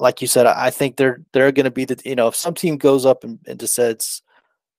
[0.00, 2.54] like you said, I think they're they're going to be the, you know, if some
[2.54, 3.60] team goes up and, and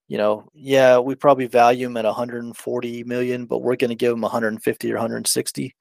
[0.08, 4.10] you know, yeah, we probably value them at 140 million, but we're going to give
[4.10, 5.74] them 150 or 160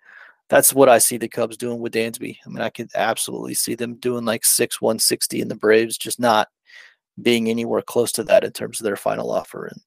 [0.49, 2.37] that's what I see the Cubs doing with Dansby.
[2.45, 5.97] I mean, I could absolutely see them doing like six one sixty in the Braves,
[5.97, 6.47] just not
[7.21, 9.65] being anywhere close to that in terms of their final offer.
[9.65, 9.81] And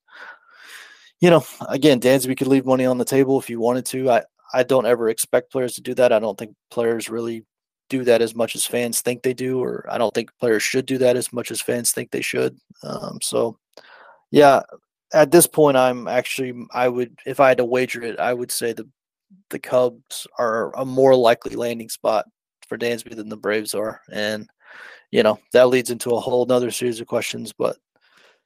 [1.20, 4.10] you know, again, Dansby could leave money on the table if you wanted to.
[4.10, 4.22] I
[4.54, 6.12] I don't ever expect players to do that.
[6.12, 7.44] I don't think players really
[7.88, 10.86] do that as much as fans think they do, or I don't think players should
[10.86, 12.56] do that as much as fans think they should.
[12.82, 13.58] Um, so,
[14.30, 14.62] yeah,
[15.12, 18.50] at this point, I'm actually I would if I had to wager it, I would
[18.50, 18.88] say the
[19.50, 22.26] the Cubs are a more likely landing spot
[22.68, 24.00] for Dansby than the Braves are.
[24.10, 24.48] And,
[25.10, 27.52] you know, that leads into a whole nother series of questions.
[27.52, 27.76] But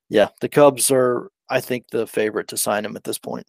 [0.08, 3.46] yeah, the Cubs are I think, the favorite to sign him at this point.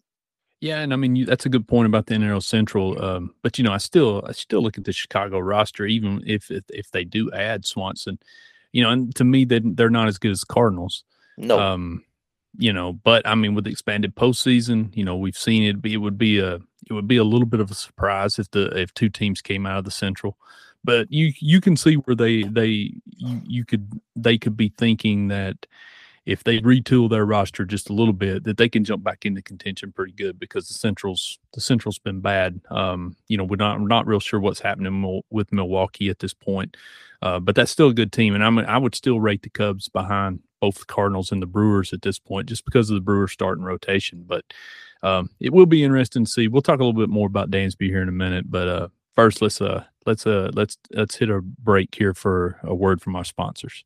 [0.60, 3.02] Yeah, and I mean you, that's a good point about the NL Central.
[3.02, 6.50] Um, but you know, I still I still look at the Chicago roster, even if
[6.50, 8.18] if, if they do add Swanson.
[8.72, 11.04] You know, and to me, they they're not as good as Cardinals.
[11.36, 11.58] No.
[11.58, 12.04] Um,
[12.56, 15.94] you know, but I mean, with the expanded postseason, you know, we've seen it be
[15.94, 18.66] it would be a it would be a little bit of a surprise if the
[18.78, 20.36] if two teams came out of the Central.
[20.84, 25.28] But you you can see where they they you, you could they could be thinking
[25.28, 25.66] that
[26.28, 29.40] if they retool their roster just a little bit, that they can jump back into
[29.40, 32.60] contention pretty good because the Central's the Central's been bad.
[32.70, 36.34] Um, you know, we're not we're not real sure what's happening with Milwaukee at this
[36.34, 36.76] point,
[37.22, 39.88] uh, but that's still a good team, and I'm I would still rate the Cubs
[39.88, 43.32] behind both the Cardinals and the Brewers at this point, just because of the Brewers
[43.32, 44.24] starting rotation.
[44.26, 44.44] But
[45.02, 46.48] um, it will be interesting to see.
[46.48, 49.42] We'll talk a little bit more about Dansby here in a minute, but uh, first
[49.42, 53.24] let's uh let's uh let's let's hit a break here for a word from our
[53.24, 53.84] sponsors.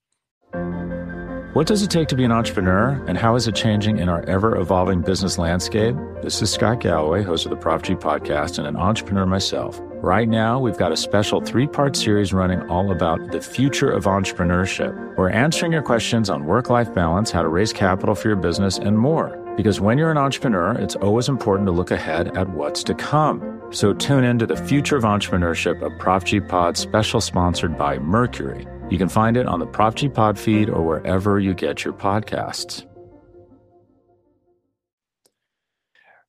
[1.55, 4.23] What does it take to be an entrepreneur, and how is it changing in our
[4.25, 5.95] ever evolving business landscape?
[6.23, 9.79] This is Scott Galloway, host of the Prop G podcast, and an entrepreneur myself.
[9.97, 14.05] Right now, we've got a special three part series running all about the future of
[14.05, 15.17] entrepreneurship.
[15.19, 18.79] We're answering your questions on work life balance, how to raise capital for your business,
[18.79, 19.42] and more.
[19.57, 23.63] Because when you're an entrepreneur, it's always important to look ahead at what's to come.
[23.71, 27.99] So tune in to the future of entrepreneurship, a Prop G pod special sponsored by
[27.99, 28.67] Mercury.
[28.91, 31.95] You can find it on the Prop G Pod feed or wherever you get your
[31.95, 32.87] podcasts.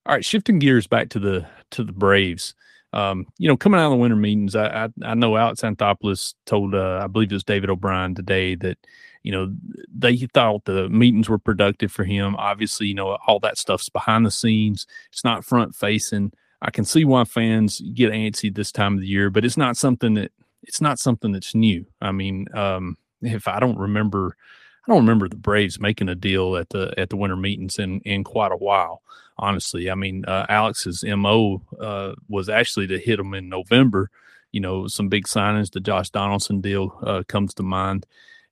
[0.05, 2.55] All right, shifting gears back to the to the Braves.
[2.91, 6.33] Um, you know, coming out of the winter meetings, I I, I know Alex Anthopoulos
[6.45, 8.77] told uh, I believe it was David O'Brien today that
[9.23, 9.53] you know
[9.93, 12.35] they thought the meetings were productive for him.
[12.35, 14.85] Obviously, you know all that stuff's behind the scenes.
[15.11, 16.33] It's not front facing.
[16.61, 19.75] I can see why fans get antsy this time of the year, but it's not
[19.75, 20.31] something that
[20.63, 21.85] it's not something that's new.
[22.01, 24.35] I mean, um, if I don't remember,
[24.87, 27.99] I don't remember the Braves making a deal at the at the winter meetings in
[28.01, 29.01] in quite a while.
[29.37, 34.09] Honestly, I mean, uh, Alex's mo uh, was actually to hit them in November.
[34.51, 35.71] You know, some big signings.
[35.71, 38.05] The Josh Donaldson deal uh, comes to mind,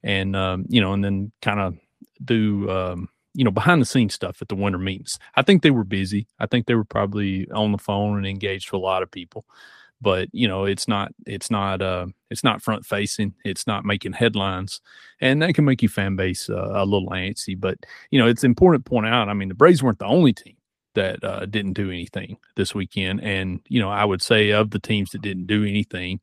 [0.03, 1.77] and um, you know, and then kind of
[2.23, 5.17] do um, you know behind the scenes stuff at the winter meetings.
[5.35, 6.27] I think they were busy.
[6.39, 9.45] I think they were probably on the phone and engaged with a lot of people.
[10.01, 14.13] But you know it's not it's not uh it's not front facing it's not making
[14.13, 14.81] headlines.
[15.21, 17.59] And that can make you fan base uh, a little antsy.
[17.59, 17.77] But
[18.09, 20.55] you know it's important to point out i mean the braves weren't the only team
[20.93, 23.21] that uh, didn't do anything this weekend.
[23.23, 26.19] And you know i would say of the teams that didn't do anything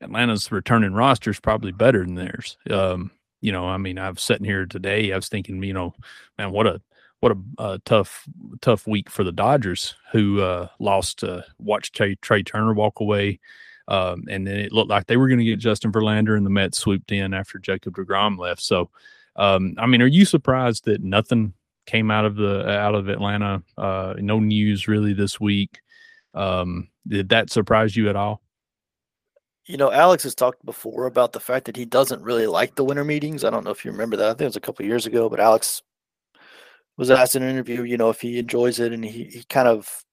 [0.00, 3.10] atlanta's returning roster is probably better than theirs um
[3.40, 5.94] you know i mean i was sitting here today i was thinking you know
[6.38, 6.80] man what a
[7.20, 8.26] what a, tough
[8.60, 13.38] tough week for the Dodgers, who uh, lost uh, watched Trey, Trea Turner walk away,
[13.88, 16.50] um, and then it looked like they were going to get Justin Verlander, and the
[16.50, 18.62] Mets swooped in after Jacob Degrom left.
[18.62, 18.90] So,
[19.36, 21.52] um, I mean, are you surprised that nothing
[21.86, 23.62] came out of the out of Atlanta?
[23.76, 25.80] Uh, no news really this week.
[26.32, 28.40] Um, did that surprise you at all?
[29.66, 32.84] You know, Alex has talked before about the fact that he doesn't really like the
[32.84, 33.44] winter meetings.
[33.44, 34.26] I don't know if you remember that.
[34.26, 35.82] I think it was a couple years ago, but Alex
[36.96, 39.68] was asked in an interview, you know, if he enjoys it, and he, he kind
[39.68, 40.04] of,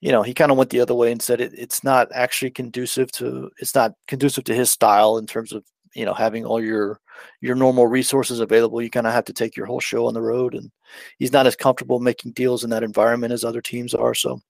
[0.00, 2.50] you know, he kind of went the other way and said it, it's not actually
[2.50, 6.62] conducive to it's not conducive to his style in terms of you know having all
[6.62, 7.00] your
[7.40, 8.82] your normal resources available.
[8.82, 10.70] You kind of have to take your whole show on the road, and
[11.18, 14.14] he's not as comfortable making deals in that environment as other teams are.
[14.14, 14.40] So,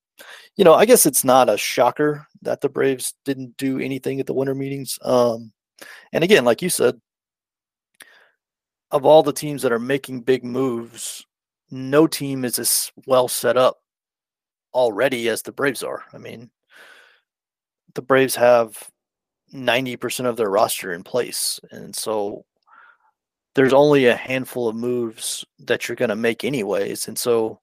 [0.56, 4.26] you know, I guess it's not a shocker that the Braves didn't do anything at
[4.26, 4.98] the winter meetings.
[5.02, 5.52] Um,
[6.12, 7.00] and again, like you said,
[8.90, 11.26] of all the teams that are making big moves,
[11.70, 13.78] no team is as well set up
[14.72, 16.04] already as the Braves are.
[16.12, 16.50] I mean,
[17.94, 18.90] the Braves have
[19.52, 21.58] 90% of their roster in place.
[21.70, 22.44] And so
[23.54, 27.08] there's only a handful of moves that you're going to make anyways.
[27.08, 27.60] And so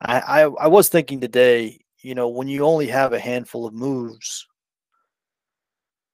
[0.00, 3.72] I, I, I was thinking today, you know, when you only have a handful of
[3.74, 4.46] moves,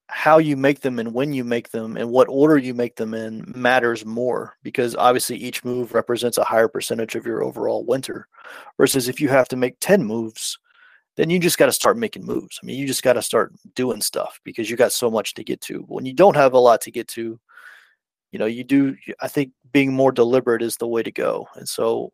[0.09, 3.15] how you make them and when you make them and what order you make them
[3.15, 8.27] in matters more because obviously each move represents a higher percentage of your overall winter
[8.77, 10.59] versus if you have to make 10 moves
[11.17, 12.59] then you just got to start making moves.
[12.61, 15.45] I mean you just got to start doing stuff because you got so much to
[15.45, 15.85] get to.
[15.87, 17.39] When you don't have a lot to get to
[18.33, 21.47] you know you do i think being more deliberate is the way to go.
[21.55, 22.13] And so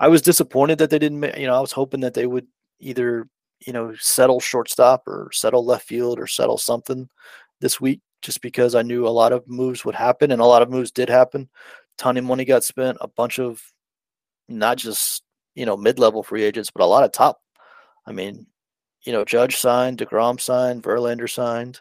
[0.00, 2.46] i was disappointed that they didn't you know i was hoping that they would
[2.82, 3.28] either
[3.66, 7.08] you know, settle shortstop or settle left field or settle something
[7.60, 10.62] this week just because I knew a lot of moves would happen and a lot
[10.62, 11.48] of moves did happen.
[11.98, 13.62] Ton of money got spent, a bunch of
[14.48, 15.22] not just,
[15.54, 17.40] you know, mid level free agents, but a lot of top.
[18.06, 18.46] I mean,
[19.04, 21.80] you know, Judge signed, DeGrom signed, Verlander signed,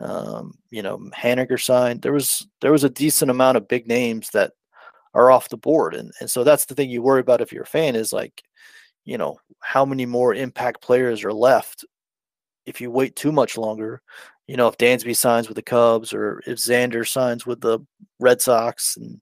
[0.00, 2.02] um, you know, Haniger signed.
[2.02, 4.52] There was there was a decent amount of big names that
[5.14, 5.94] are off the board.
[5.94, 8.42] And and so that's the thing you worry about if you're a fan is like,
[9.04, 11.84] you know, how many more impact players are left
[12.66, 14.00] if you wait too much longer.
[14.46, 17.80] You know, if Dansby signs with the Cubs or if Xander signs with the
[18.20, 19.20] Red Sox and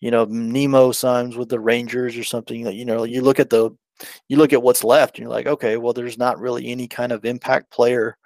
[0.00, 3.50] you know, Nimmo signs with the Rangers or something that, you know, you look at
[3.50, 3.70] the
[4.28, 7.10] you look at what's left and you're like, okay, well, there's not really any kind
[7.10, 8.16] of impact player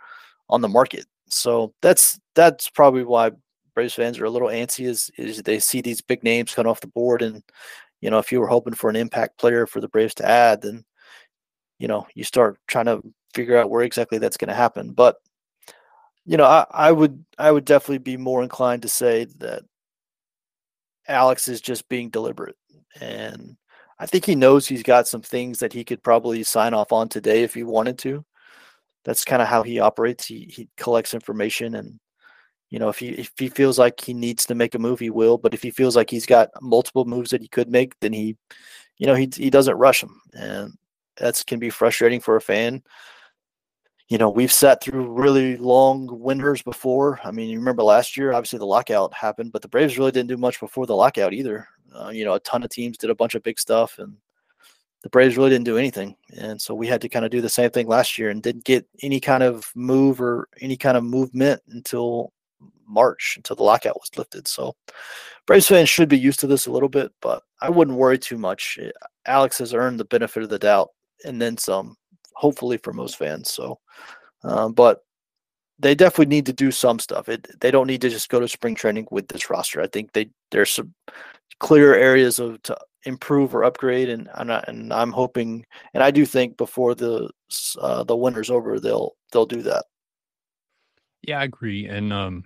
[0.50, 1.06] on the market.
[1.28, 3.30] So that's that's probably why
[3.74, 6.80] Braves fans are a little antsy is is they see these big names cut off
[6.80, 7.42] the board and
[8.02, 10.60] you know if you were hoping for an impact player for the Braves to add
[10.60, 10.84] then
[11.78, 13.02] you know you start trying to
[13.34, 14.92] figure out where exactly that's going to happen.
[14.92, 15.16] But
[16.26, 19.62] you know I, I would I would definitely be more inclined to say that
[21.08, 22.56] Alex is just being deliberate.
[23.00, 23.56] And
[23.98, 27.08] I think he knows he's got some things that he could probably sign off on
[27.08, 28.24] today if he wanted to.
[29.04, 30.26] That's kind of how he operates.
[30.26, 31.98] He he collects information and
[32.72, 35.10] you know, if he if he feels like he needs to make a move, he
[35.10, 35.36] will.
[35.36, 38.34] But if he feels like he's got multiple moves that he could make, then he,
[38.96, 40.72] you know, he he doesn't rush them, and
[41.18, 42.82] that's can be frustrating for a fan.
[44.08, 47.20] You know, we've sat through really long winters before.
[47.22, 50.30] I mean, you remember last year, obviously the lockout happened, but the Braves really didn't
[50.30, 51.68] do much before the lockout either.
[51.94, 54.16] Uh, you know, a ton of teams did a bunch of big stuff, and
[55.02, 56.16] the Braves really didn't do anything.
[56.38, 58.64] And so we had to kind of do the same thing last year and didn't
[58.64, 62.32] get any kind of move or any kind of movement until
[62.92, 64.46] March until the lockout was lifted.
[64.46, 64.76] So
[65.46, 68.38] Braves fans should be used to this a little bit, but I wouldn't worry too
[68.38, 68.78] much.
[68.80, 68.90] Eh,
[69.26, 70.90] Alex has earned the benefit of the doubt
[71.24, 71.96] and then some,
[72.34, 73.50] hopefully for most fans.
[73.52, 73.78] So,
[74.44, 75.04] um, but
[75.78, 77.28] they definitely need to do some stuff.
[77.28, 79.80] It, they don't need to just go to spring training with this roster.
[79.80, 80.94] I think they there's some
[81.58, 86.10] clear areas of to improve or upgrade, and I'm not, and I'm hoping, and I
[86.10, 87.30] do think before the
[87.80, 89.84] uh, the winter's over, they'll they'll do that.
[91.22, 92.44] Yeah, I agree, and um,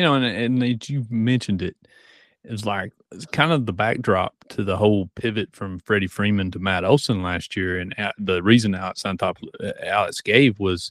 [0.00, 0.24] you know, and
[0.62, 1.76] and you mentioned it,
[2.42, 6.58] it's like it's kind of the backdrop to the whole pivot from Freddie Freeman to
[6.58, 9.34] Matt Olson last year, and the reason Alex uh,
[9.84, 10.90] Alex gave was,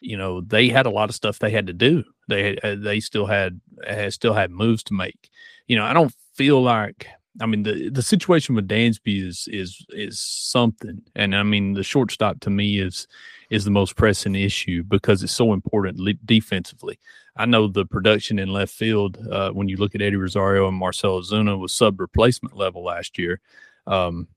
[0.00, 2.04] you know, they had a lot of stuff they had to do.
[2.28, 5.30] They uh, they still had, had still had moves to make.
[5.66, 7.06] You know, I don't feel like
[7.40, 11.82] I mean the the situation with Dansby is is is something, and I mean the
[11.82, 13.08] shortstop to me is
[13.54, 16.98] is the most pressing issue because it's so important le- defensively.
[17.36, 20.76] I know the production in left field uh, when you look at Eddie Rosario and
[20.76, 23.40] Marcell Ozuna was sub replacement level last year.
[23.86, 24.28] Um,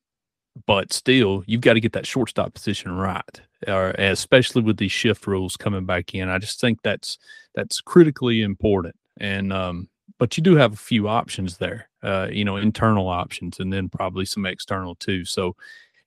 [0.65, 5.27] but still, you've got to get that shortstop position right, uh, especially with these shift
[5.27, 6.29] rules coming back in.
[6.29, 7.17] I just think that's
[7.53, 8.95] that's critically important.
[9.19, 13.59] And um, but you do have a few options there, uh, you know, internal options,
[13.59, 15.25] and then probably some external too.
[15.25, 15.55] So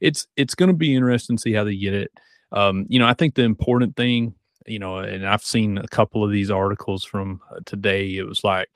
[0.00, 2.10] it's it's going to be interesting to see how they get it.
[2.52, 4.34] Um, you know, I think the important thing
[4.66, 8.16] you know, and I've seen a couple of these articles from uh, today.
[8.16, 8.68] It was like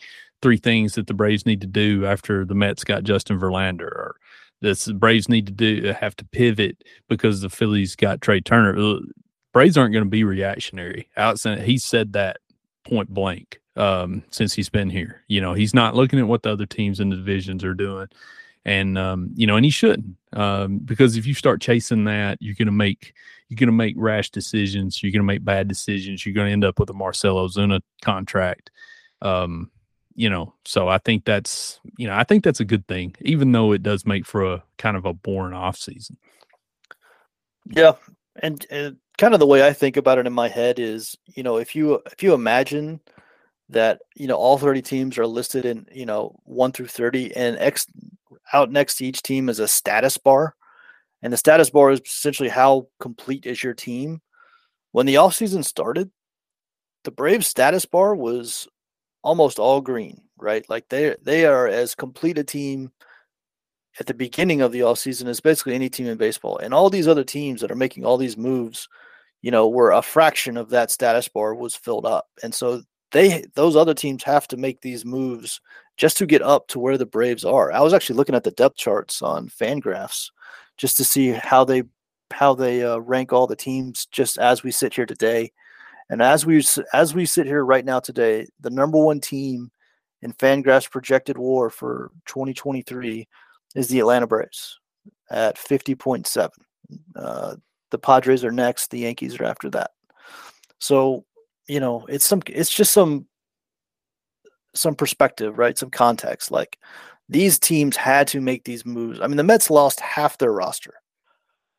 [0.42, 4.16] three things that the Braves need to do after the Mets got Justin Verlander, or
[4.60, 8.78] this Braves need to do uh, have to pivot because the Phillies got Trea Turner.
[8.78, 9.00] Uh,
[9.52, 11.08] Braves aren't going to be reactionary.
[11.16, 12.38] Alex, he said that
[12.84, 15.22] point blank um, since he's been here.
[15.28, 18.08] You know, he's not looking at what the other teams in the divisions are doing,
[18.64, 22.54] and um, you know, and he shouldn't um, because if you start chasing that, you're
[22.54, 23.14] to make
[23.48, 25.02] you're to make rash decisions.
[25.02, 26.24] You're to make bad decisions.
[26.24, 28.70] You're to end up with a Marcell Ozuna contract.
[29.22, 29.70] Um,
[30.14, 33.52] you know, so I think that's you know I think that's a good thing, even
[33.52, 36.16] though it does make for a kind of a boring off season.
[37.66, 37.94] Yeah,
[38.36, 41.42] and, and kind of the way I think about it in my head is, you
[41.42, 43.00] know, if you if you imagine
[43.70, 47.56] that you know all 30 teams are listed in you know 1 through 30 and
[47.58, 47.86] x
[48.52, 50.54] out next to each team is a status bar
[51.24, 54.20] and the status bar is essentially how complete is your team.
[54.92, 56.10] When the offseason started,
[57.02, 58.68] the Braves status bar was
[59.22, 60.68] almost all green, right?
[60.68, 62.92] Like they they are as complete a team
[63.98, 66.58] at the beginning of the offseason as basically any team in baseball.
[66.58, 68.86] And all these other teams that are making all these moves,
[69.40, 72.26] you know, were a fraction of that status bar was filled up.
[72.42, 72.82] And so
[73.14, 75.60] they those other teams have to make these moves
[75.96, 77.72] just to get up to where the Braves are.
[77.72, 80.30] I was actually looking at the depth charts on Fangraphs
[80.76, 81.84] just to see how they
[82.32, 85.52] how they uh, rank all the teams just as we sit here today.
[86.10, 89.70] And as we as we sit here right now today, the number one team
[90.20, 93.28] in Fangraphs projected WAR for 2023
[93.76, 94.80] is the Atlanta Braves
[95.30, 96.48] at 50.7.
[97.14, 97.56] Uh,
[97.92, 98.90] the Padres are next.
[98.90, 99.92] The Yankees are after that.
[100.80, 101.24] So
[101.66, 103.26] you know, it's some it's just some
[104.74, 105.78] some perspective, right?
[105.78, 106.50] Some context.
[106.50, 106.78] Like
[107.28, 109.20] these teams had to make these moves.
[109.20, 110.94] I mean, the Mets lost half their roster.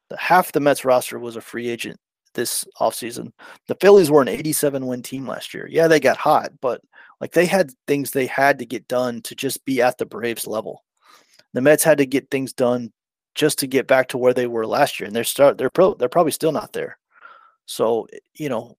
[0.10, 2.00] The, half the Mets roster was a free agent
[2.34, 3.32] this offseason.
[3.68, 5.68] The Phillies were an 87 win team last year.
[5.70, 6.82] Yeah, they got hot, but
[7.22, 10.48] like they had things they had to get done to just be at the Braves
[10.48, 10.84] level.
[11.54, 12.92] The Mets had to get things done
[13.34, 15.94] just to get back to where they were last year, and they're start they're pro
[15.94, 16.98] they're probably still not there.
[17.66, 18.78] So you know,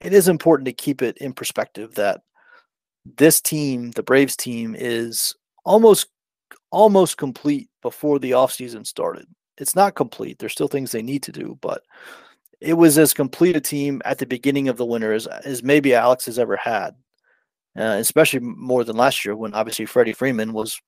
[0.00, 2.20] it is important to keep it in perspective that
[3.16, 5.34] this team, the Braves team, is
[5.64, 6.08] almost
[6.70, 9.26] almost complete before the offseason started.
[9.56, 10.38] It's not complete.
[10.38, 11.82] There's still things they need to do, but
[12.60, 15.94] it was as complete a team at the beginning of the winter as, as maybe
[15.94, 16.90] Alex has ever had,
[17.76, 20.80] uh, especially more than last year when obviously Freddie Freeman was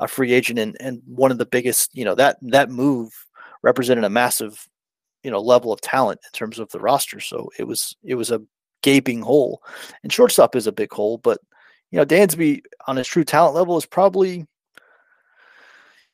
[0.00, 3.12] a free agent and, and one of the biggest, you know, that that move
[3.62, 4.68] represented a massive,
[5.24, 7.18] you know, level of talent in terms of the roster.
[7.18, 8.42] So it was it was a
[8.82, 9.62] gaping hole.
[10.02, 11.40] And shortstop is a big hole, but
[11.90, 14.46] you know, Dansby on his true talent level is probably,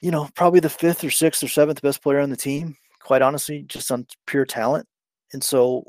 [0.00, 3.22] you know, probably the fifth or sixth or seventh best player on the team, quite
[3.22, 4.86] honestly, just on pure talent.
[5.32, 5.84] And so,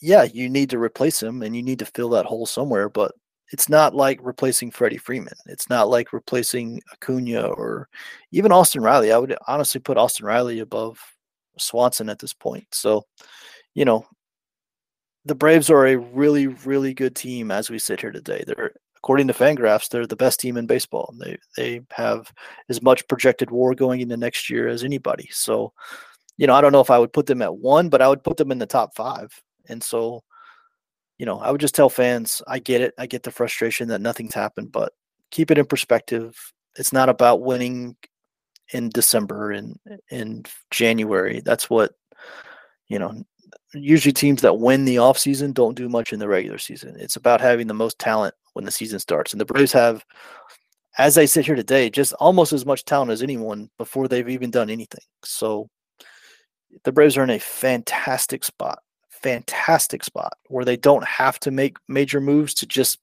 [0.00, 2.88] yeah, you need to replace him and you need to fill that hole somewhere.
[2.88, 3.12] But
[3.52, 5.34] it's not like replacing Freddie Freeman.
[5.46, 7.88] It's not like replacing Acuna or
[8.32, 9.12] even Austin Riley.
[9.12, 10.98] I would honestly put Austin Riley above
[11.58, 12.66] Swanson at this point.
[12.72, 13.04] So,
[13.74, 14.06] you know,
[15.24, 18.44] the Braves are a really, really good team as we sit here today.
[18.46, 18.72] They're
[19.04, 21.14] according to Fangraphs, they're the best team in baseball.
[21.18, 22.32] They they have
[22.70, 25.28] as much projected WAR going into next year as anybody.
[25.30, 25.74] So,
[26.38, 28.24] you know, I don't know if I would put them at one, but I would
[28.24, 29.30] put them in the top five.
[29.68, 30.22] And so,
[31.18, 32.94] you know, I would just tell fans, I get it.
[32.98, 34.94] I get the frustration that nothing's happened, but
[35.30, 36.34] keep it in perspective.
[36.76, 37.96] It's not about winning
[38.74, 39.78] in December and
[40.10, 41.40] in January.
[41.44, 41.92] That's what,
[42.88, 43.24] you know,
[43.72, 46.96] usually teams that win the offseason don't do much in the regular season.
[46.98, 49.32] It's about having the most talent when the season starts.
[49.32, 50.04] And the Braves have,
[50.98, 54.50] as I sit here today, just almost as much talent as anyone before they've even
[54.50, 55.04] done anything.
[55.24, 55.70] So
[56.82, 61.76] the Braves are in a fantastic spot, fantastic spot where they don't have to make
[61.88, 62.98] major moves to just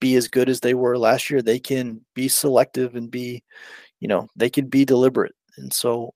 [0.00, 1.42] be as good as they were last year.
[1.42, 3.42] They can be selective and be,
[4.02, 5.32] you know, they can be deliberate.
[5.56, 6.12] And so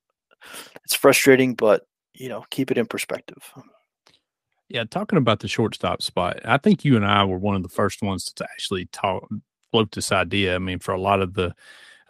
[0.85, 3.53] it's frustrating, but, you know, keep it in perspective.
[4.69, 7.69] Yeah, talking about the shortstop spot, I think you and I were one of the
[7.69, 9.29] first ones to actually talk
[9.71, 10.57] float this idea.
[10.57, 11.55] I mean, for a lot of the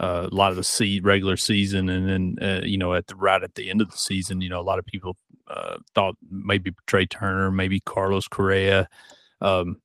[0.00, 3.16] uh, a lot of the seed regular season, and then uh, you know at the
[3.16, 5.18] right at the end of the season, you know a lot of people
[5.48, 8.88] uh, thought maybe Trea Turner, maybe Carlos Correa,
[9.42, 9.76] um,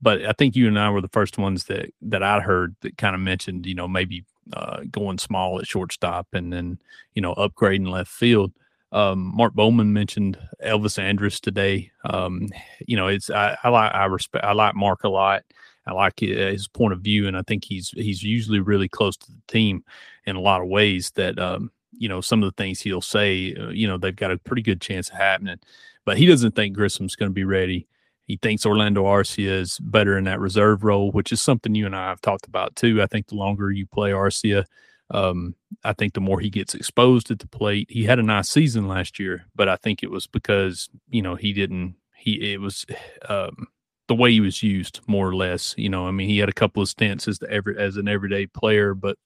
[0.00, 2.96] but I think you and I were the first ones that that I heard that
[2.96, 6.78] kind of mentioned you know maybe uh, going small at shortstop and then
[7.14, 8.52] you know upgrading left field.
[8.92, 11.92] Um, Mark Bowman mentioned Elvis Andrus today.
[12.04, 12.48] Um,
[12.86, 15.44] you know, it's I, I like I respect I like Mark a lot.
[15.86, 19.30] I like his point of view, and I think he's he's usually really close to
[19.30, 19.84] the team
[20.26, 21.10] in a lot of ways.
[21.12, 24.30] That um, you know some of the things he'll say, uh, you know, they've got
[24.30, 25.58] a pretty good chance of happening.
[26.04, 27.86] But he doesn't think Grissom's going to be ready.
[28.30, 31.96] He thinks Orlando Arcia is better in that reserve role, which is something you and
[31.96, 33.02] I have talked about too.
[33.02, 34.66] I think the longer you play Arcia,
[35.10, 37.88] um, I think the more he gets exposed at the plate.
[37.90, 41.34] He had a nice season last year, but I think it was because you know
[41.34, 41.96] he didn't.
[42.14, 42.86] He it was
[43.28, 43.66] um,
[44.06, 45.74] the way he was used, more or less.
[45.76, 48.06] You know, I mean, he had a couple of stints as the every as an
[48.06, 49.18] everyday player, but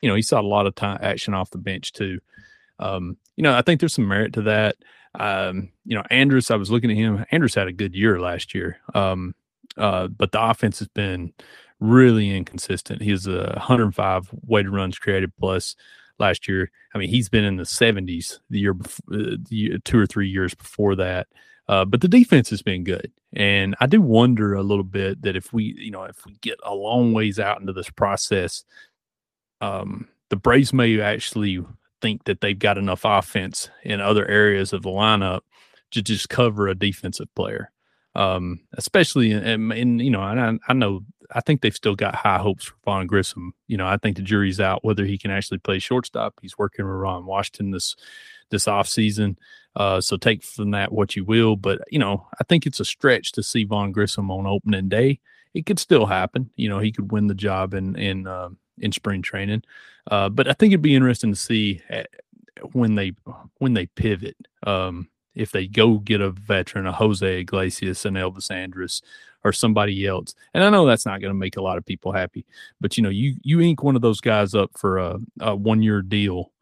[0.00, 2.18] you know, he saw a lot of time action off the bench too.
[2.80, 4.74] Um, you know, I think there's some merit to that.
[5.18, 7.24] Um, you know, Andrus, I was looking at him.
[7.30, 8.78] Andrus had a good year last year.
[8.94, 9.34] Um,
[9.76, 11.32] uh, but the offense has been
[11.80, 13.02] really inconsistent.
[13.02, 15.74] He's a 105 weighted runs created plus
[16.18, 16.70] last year.
[16.94, 19.36] I mean, he's been in the 70s the year before, uh,
[19.84, 21.28] two or three years before that.
[21.68, 23.12] Uh, but the defense has been good.
[23.32, 26.58] And I do wonder a little bit that if we, you know, if we get
[26.64, 28.64] a long ways out into this process,
[29.60, 31.64] um, the Braves may actually
[32.00, 35.40] think that they've got enough offense in other areas of the lineup
[35.92, 37.70] to just cover a defensive player.
[38.16, 42.16] Um, especially in, in, you know, and I, I know I think they've still got
[42.16, 43.52] high hopes for Vaughn Grissom.
[43.68, 46.34] You know, I think the jury's out whether he can actually play shortstop.
[46.42, 47.94] He's working with Ron Washington this
[48.50, 49.38] this off season.
[49.76, 51.54] Uh, so take from that what you will.
[51.54, 55.20] But, you know, I think it's a stretch to see Vaughn Grissom on opening day.
[55.54, 56.50] It could still happen.
[56.56, 58.48] You know, he could win the job in, in, uh,
[58.80, 59.62] in spring training.
[60.10, 62.04] Uh, but I think it'd be interesting to see eh,
[62.72, 63.12] when they,
[63.58, 64.36] when they pivot.
[64.66, 69.00] Um, if they go get a veteran, a Jose Iglesias and Elvis Andrus
[69.44, 70.34] or somebody else.
[70.52, 72.44] And I know that's not going to make a lot of people happy,
[72.80, 75.82] but you know, you, you ink one of those guys up for a, a one
[75.82, 76.52] year deal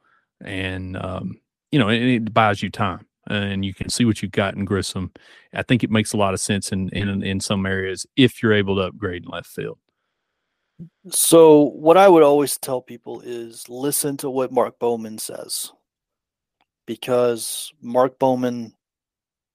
[0.40, 1.40] and, um,
[1.72, 4.64] you know, and it buys you time and you can see what you've got in
[4.64, 5.12] Grissom.
[5.52, 8.52] I think it makes a lot of sense in, in, in some areas if you're
[8.52, 9.78] able to upgrade in left field.
[11.10, 15.72] So what I would always tell people is listen to what Mark Bowman says.
[16.86, 18.74] Because Mark Bowman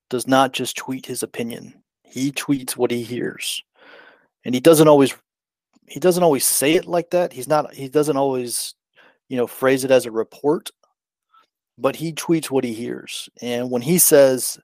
[0.10, 1.82] does not just tweet his opinion.
[2.04, 3.62] He tweets what he hears.
[4.46, 5.14] And he doesn't always
[5.88, 7.34] he doesn't always say it like that.
[7.34, 8.76] He's not he doesn't always
[9.34, 10.70] you know, phrase it as a report,
[11.78, 13.30] but he tweets what he hears.
[13.42, 14.60] And when he says,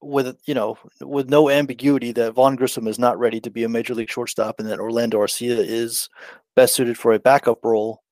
[0.00, 3.68] with you know, with no ambiguity that Vaughn Grissom is not ready to be a
[3.68, 6.08] major league shortstop, and that Orlando Arcia is
[6.56, 8.02] best suited for a backup role,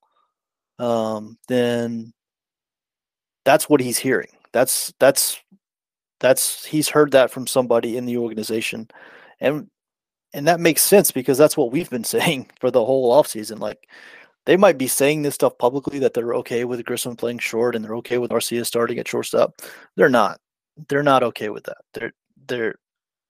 [0.79, 2.13] um, then
[3.45, 4.29] that's what he's hearing.
[4.51, 5.39] That's that's
[6.19, 8.87] that's he's heard that from somebody in the organization,
[9.39, 9.67] and
[10.33, 13.59] and that makes sense because that's what we've been saying for the whole offseason.
[13.59, 13.87] Like
[14.45, 17.83] they might be saying this stuff publicly that they're okay with Grissom playing short and
[17.83, 19.53] they're okay with Arcia starting at shortstop.
[19.95, 20.39] They're not.
[20.89, 21.77] They're not okay with that.
[21.93, 22.13] They're
[22.47, 22.75] they're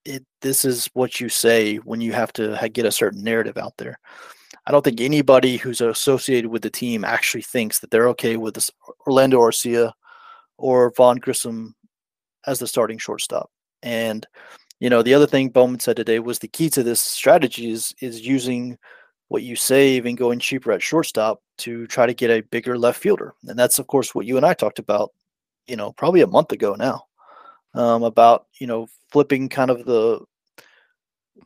[0.06, 0.26] it.
[0.42, 4.00] This is what you say when you have to get a certain narrative out there.
[4.66, 8.54] I don't think anybody who's associated with the team actually thinks that they're okay with
[8.54, 8.72] this
[9.06, 9.92] Orlando Arcia
[10.58, 11.76] or Vaughn Grissom
[12.48, 13.50] as the starting shortstop.
[13.82, 14.26] And
[14.80, 17.94] you know, the other thing Bowman said today was the key to this strategy is
[18.02, 18.78] is using
[19.30, 23.00] what you save and going cheaper at shortstop to try to get a bigger left
[23.00, 23.34] fielder.
[23.48, 25.12] And that's of course what you and I talked about,
[25.68, 27.06] you know, probably a month ago now.
[27.76, 30.20] Um, about, you know, flipping kind of the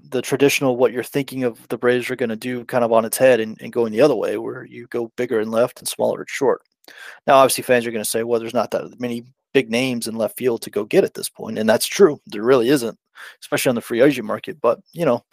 [0.09, 3.05] the traditional what you're thinking of the Braves are going to do kind of on
[3.05, 5.87] its head and, and going the other way where you go bigger and left and
[5.87, 6.61] smaller and short.
[7.25, 10.15] Now obviously fans are going to say, well, there's not that many big names in
[10.15, 12.19] left field to go get at this point, and that's true.
[12.27, 12.97] There really isn't,
[13.41, 14.59] especially on the free agent market.
[14.61, 15.23] But you know,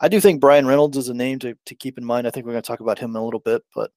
[0.00, 2.26] I do think Bryan Reynolds is a name to, to keep in mind.
[2.26, 3.90] I think we're going to talk about him in a little bit, but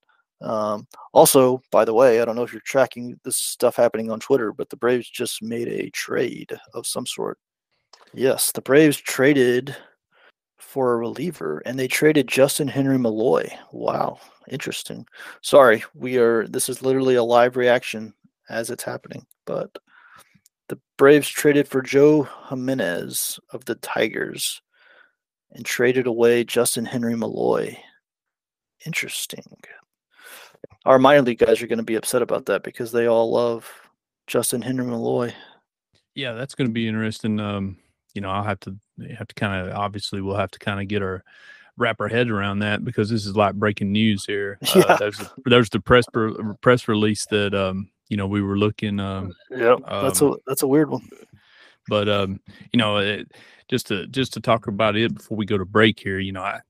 [0.44, 4.20] um, also, by the way, I don't know if you're tracking this stuff happening on
[4.20, 7.38] Twitter, but the Braves just made a trade of some sort.
[8.14, 9.76] Yes, the Braves traded
[10.60, 13.50] for a reliever, and they traded Justyn-Henry Malloy.
[13.72, 14.20] Wow,
[14.50, 15.06] interesting.
[15.42, 16.48] Sorry, we are.
[16.48, 18.14] This is literally a live reaction
[18.50, 19.26] as it's happening.
[19.46, 19.76] But
[20.70, 24.62] the Braves traded for Joe Jimenez of the Tigers
[25.52, 27.78] and traded away Justyn-Henry Malloy.
[28.86, 29.46] Interesting.
[30.86, 33.70] Our minor league guys are going to be upset about that because they all love
[34.28, 35.34] Justyn-Henry Malloy.
[36.16, 37.40] Yeah, that's going to be interesting.
[37.40, 37.78] Um,
[38.14, 38.76] you know, I'll have to
[39.18, 41.24] have to kind of obviously we'll have to kind of get our
[41.78, 44.60] wrap our heads around that because this is like breaking news here.
[44.76, 44.96] Uh, yeah.
[44.98, 46.06] there's a, there's the press
[46.62, 49.00] press release that um, you know we were looking.
[49.00, 51.08] Um, yeah, that's um, a that's a weird one.
[51.88, 52.40] But um,
[52.72, 53.32] you know, it,
[53.70, 56.44] just to just to talk about it before we go to break here, you know,
[56.44, 56.62] I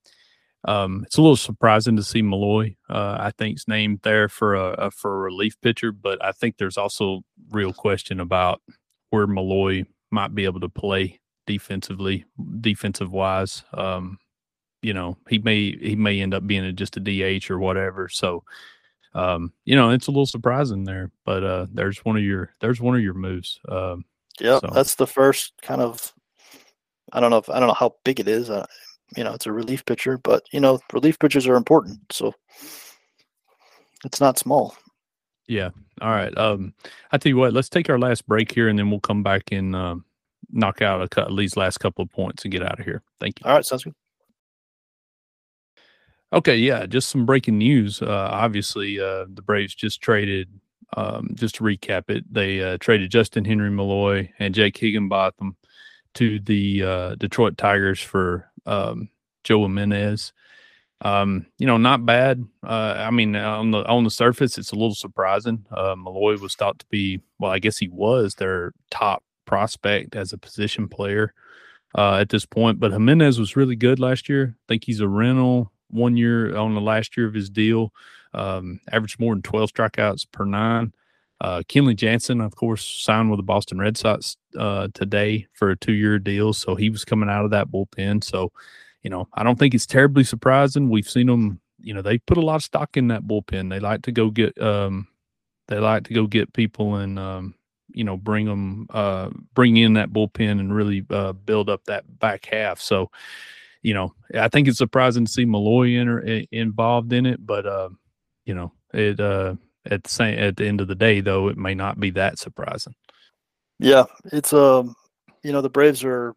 [0.66, 2.76] um, it's a little surprising to see Malloy.
[2.90, 6.58] Uh, I think's named there for a, a, for a relief pitcher, but I think
[6.58, 8.62] there's also real question about
[9.10, 12.26] where Malloy might be able to play defensively,
[12.62, 13.64] defensive wise.
[13.74, 14.20] Um,
[14.82, 18.08] you know, he may he may end up being a, just a DH or whatever.
[18.08, 18.44] So,
[19.14, 21.12] um, you know, it's a little surprising there.
[21.26, 23.60] But uh, there's one of your there's one of your moves.
[23.68, 24.06] Um,
[24.40, 24.70] yeah, so.
[24.74, 26.14] that's the first kind of.
[27.12, 28.50] I don't know if I don't know how big it is.
[28.50, 28.66] Uh,
[29.16, 32.34] you know, it's a relief pitcher, but you know, relief pitchers are important, so
[34.06, 34.76] it's not small.
[35.48, 35.70] Yeah.
[36.02, 36.36] All right.
[36.38, 36.74] Um,
[37.12, 39.52] I tell you what, let's take our last break here, and then we'll come back
[39.52, 39.96] and uh,
[40.52, 43.02] knock out a, at least last couple of points and get out of here.
[43.20, 43.46] Thank you.
[43.46, 43.96] All right, sounds good.
[46.32, 48.02] Okay, yeah, just some breaking news.
[48.02, 50.50] Uh, obviously, uh, the Braves just traded.
[50.96, 55.56] Um, just to recap it, they uh, traded Justyn-Henry Malloy and Jake Higginbotham
[56.14, 59.10] to the uh, Detroit Tigers for um,
[59.44, 60.34] Joe Jimenez.
[61.02, 62.44] Um, you know, not bad.
[62.66, 65.66] Uh, I mean, on the on the surface, it's a little surprising.
[65.70, 70.32] Uh, Malloy was thought to be, well, I guess he was their top prospect as
[70.32, 71.34] a position player
[71.98, 72.80] uh, at this point.
[72.80, 74.56] But Jimenez was really good last year.
[74.56, 77.92] I think he's a rental one year on the last year of his deal.
[78.34, 80.94] Um, averaged more than 12 strikeouts per nine.
[81.42, 85.78] Uh, Kenley Jansen, of course, signed with the Boston Red Sox uh, today for a
[85.78, 88.24] two-year deal, so he was coming out of that bullpen.
[88.24, 88.52] So,
[89.02, 90.90] you know, I don't think it's terribly surprising.
[90.90, 91.60] We've seen them.
[91.80, 93.70] You know, they put a lot of stock in that bullpen.
[93.70, 94.60] They like to go get.
[94.62, 95.08] Um,
[95.68, 97.56] they like to go get people and um,
[97.90, 102.20] you know bring them uh, bring in that bullpen and really uh, build up that
[102.20, 102.80] back half.
[102.80, 103.12] So,
[103.82, 107.90] you know, I think it's surprising to see Malloy in, involved in it, but uh,
[108.46, 109.56] you know, it uh,
[109.90, 112.40] at the same at the end of the day though it may not be that
[112.40, 112.96] surprising.
[113.80, 114.96] Yeah it's um
[115.44, 116.36] you know the braves are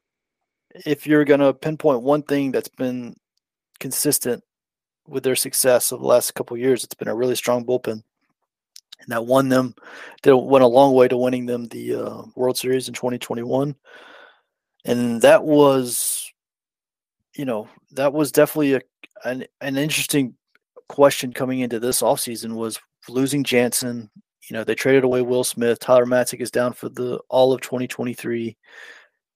[0.85, 3.15] if you're going to pinpoint one thing that's been
[3.81, 4.43] consistent
[5.07, 8.03] with their success of the last couple years it's been a really strong bullpen.
[8.99, 9.75] And that won them
[10.23, 13.77] that went a long way to winning them the uh, world series in 2021
[14.87, 16.33] and that was
[17.35, 18.81] you know that was definitely a
[19.25, 20.35] an, an interesting
[20.89, 22.79] question coming into this offseason was
[23.09, 24.11] losing Jansen.
[24.49, 25.79] You know, they traded away Will Smith.
[25.81, 28.57] Tyler Matzek is down for the all of 2023.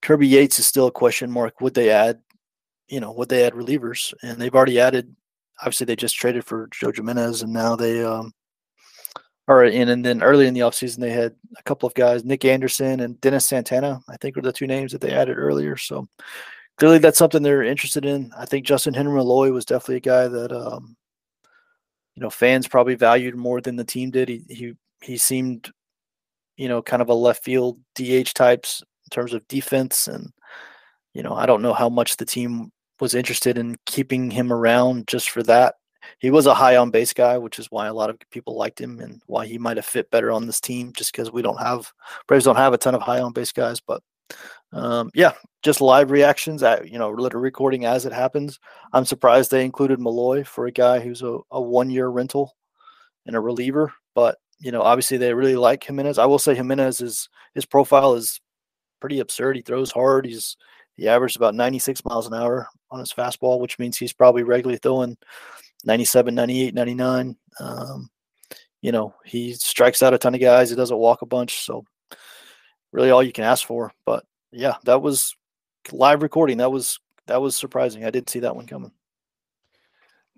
[0.02, 1.60] Kirby Yates is still a question mark.
[1.60, 2.20] Would they add,
[2.88, 4.14] you know, would they add relievers?
[4.22, 5.14] And they've already added
[5.60, 8.32] obviously they just traded for Joe Jimenez, and now they um,
[9.48, 9.88] are in.
[9.88, 13.20] And then early in the offseason, they had a couple of guys, Nick Anderson and
[13.20, 15.76] Dennis Santana, I think were the two names that they added earlier.
[15.76, 16.08] So
[16.78, 18.32] clearly that's something they're interested in.
[18.36, 20.96] I think Justyn-Henry Malloy was definitely a guy that um,
[22.14, 24.28] you know fans probably valued more than the team did.
[24.28, 25.70] He he he seemed
[26.56, 30.32] you know kind of a left field DH types in terms of defense and
[31.14, 35.08] you know I don't know how much the team was interested in keeping him around
[35.08, 35.76] just for that.
[36.18, 38.80] He was a high on base guy, which is why a lot of people liked
[38.80, 40.92] him and why he might have fit better on this team.
[40.94, 41.92] Just because we don't have
[42.26, 44.02] Braves don't have a ton of high on base guys, but
[44.72, 48.58] um, yeah, just live reactions at you know little recording as it happens.
[48.92, 52.56] I'm surprised they included Malloy for a guy who's a, a one year rental
[53.26, 56.18] and a reliever, but you know obviously they really like Jimenez.
[56.18, 58.40] I will say Jimenez is his profile is
[59.00, 59.56] pretty absurd.
[59.56, 60.26] He throws hard.
[60.26, 60.56] He's
[60.94, 64.78] he averaged about 96 miles an hour on his fastball, which means he's probably regularly
[64.78, 65.16] throwing
[65.84, 67.36] 97, 98, 99.
[67.58, 68.10] Um,
[68.82, 70.70] you know, he strikes out a ton of guys.
[70.70, 71.64] He doesn't walk a bunch.
[71.64, 71.84] So,
[72.92, 73.92] really, all you can ask for.
[74.04, 75.34] But yeah, that was
[75.92, 76.58] live recording.
[76.58, 78.04] That was that was surprising.
[78.04, 78.92] I didn't see that one coming.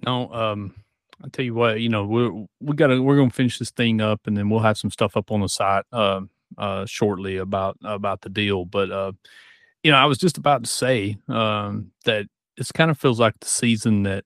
[0.04, 0.74] No, um,
[1.22, 1.80] I'll tell you what.
[1.80, 4.60] You know, we're we got to we're gonna finish this thing up, and then we'll
[4.60, 6.20] have some stuff up on the site uh,
[6.58, 8.64] uh, shortly about about the deal.
[8.64, 9.12] But uh,
[9.82, 13.38] you know, I was just about to say um, that this kind of feels like
[13.40, 14.24] the season that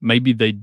[0.00, 0.58] maybe they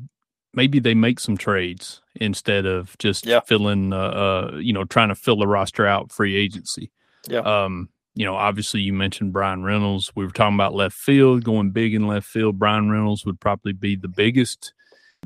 [0.54, 3.42] maybe they make some trades instead of just yeah.
[3.42, 6.92] filling uh, uh, you know trying to fill the roster out free agency.
[7.28, 7.40] Yeah.
[7.40, 10.12] Um, you know, obviously you mentioned Bryan Reynolds.
[10.16, 12.58] We were talking about left field, going big in left field.
[12.58, 14.74] Bryan Reynolds would probably be the biggest.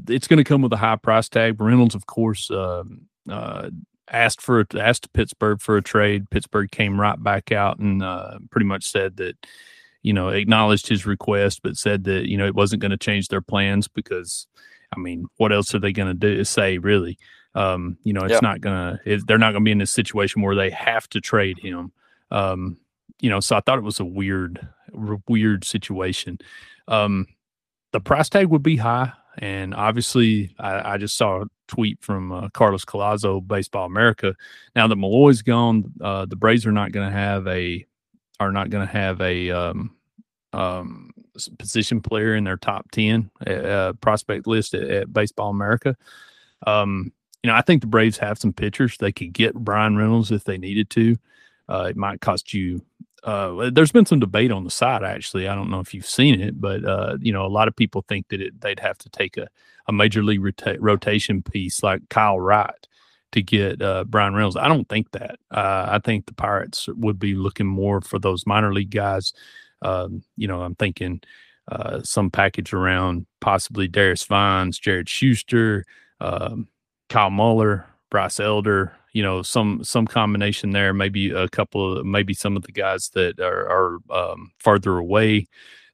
[0.09, 1.61] It's going to come with a high price tag.
[1.61, 2.83] Reynolds, of course, uh,
[3.29, 3.69] uh,
[4.09, 6.29] asked for asked Pittsburgh for a trade.
[6.31, 9.37] Pittsburgh came right back out and uh, pretty much said that
[10.01, 13.29] you know acknowledged his request, but said that you know it wasn't going to change
[13.29, 14.47] their plans because
[14.93, 16.43] I mean, what else are they going to do?
[16.43, 17.17] Say really,
[17.55, 19.19] um, you know, it's not going to.
[19.25, 21.93] They're not going to be in a situation where they have to trade him.
[22.31, 22.77] Um,
[23.21, 26.39] you know, so I thought it was a weird, weird situation.
[26.87, 27.27] Um,
[27.93, 29.13] the price tag would be high.
[29.37, 34.35] And obviously, I, I just saw a tweet from uh, Carlos Collazo, Baseball America.
[34.75, 37.85] Now that Malloy's gone, uh, the Braves are not going to have a
[38.41, 39.95] are not going to have a um,
[40.51, 41.11] um,
[41.59, 45.95] position player in their top ten uh, uh, prospect list at, at Baseball America.
[46.67, 48.97] Um, you know, I think the Braves have some pitchers.
[48.97, 51.15] They could get Bryan Reynolds if they needed to.
[51.69, 52.83] Uh, it might cost you
[53.23, 55.47] uh, there's been some debate on the side actually.
[55.47, 58.03] I don't know if you've seen it, but uh, you know, a lot of people
[58.07, 59.47] think that it, they'd have to take a,
[59.87, 62.87] a major league rota- rotation piece like Kyle Wright
[63.31, 64.57] to get uh, Bryan Reynolds.
[64.57, 65.39] I don't think that.
[65.51, 69.33] Uh, I think the Pirates would be looking more for those minor league guys.
[69.81, 71.21] Um, you know, I'm thinking
[71.71, 75.85] uh, some package around possibly Darius Vines, Jared Shuster,
[76.19, 76.67] um,
[77.09, 82.33] Kyle Muller, Bryce Elder, you know some some combination there maybe a couple of maybe
[82.33, 85.47] some of the guys that are, are um, farther away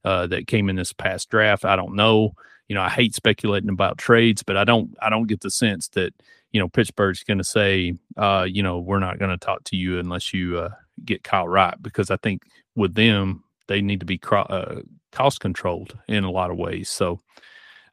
[0.05, 2.33] uh, that came in this past draft i don't know.
[2.67, 5.87] You know i hate speculating about trades but i don't i don't get the sense
[5.89, 6.13] that
[6.51, 9.77] you know pittsburgh's going to say uh, you know we're not going to talk to
[9.77, 10.69] you unless you uh,
[11.05, 12.41] get kyle wright because i think
[12.75, 16.89] with them they need to be cro- uh, cost controlled in a lot of ways.
[16.89, 17.19] So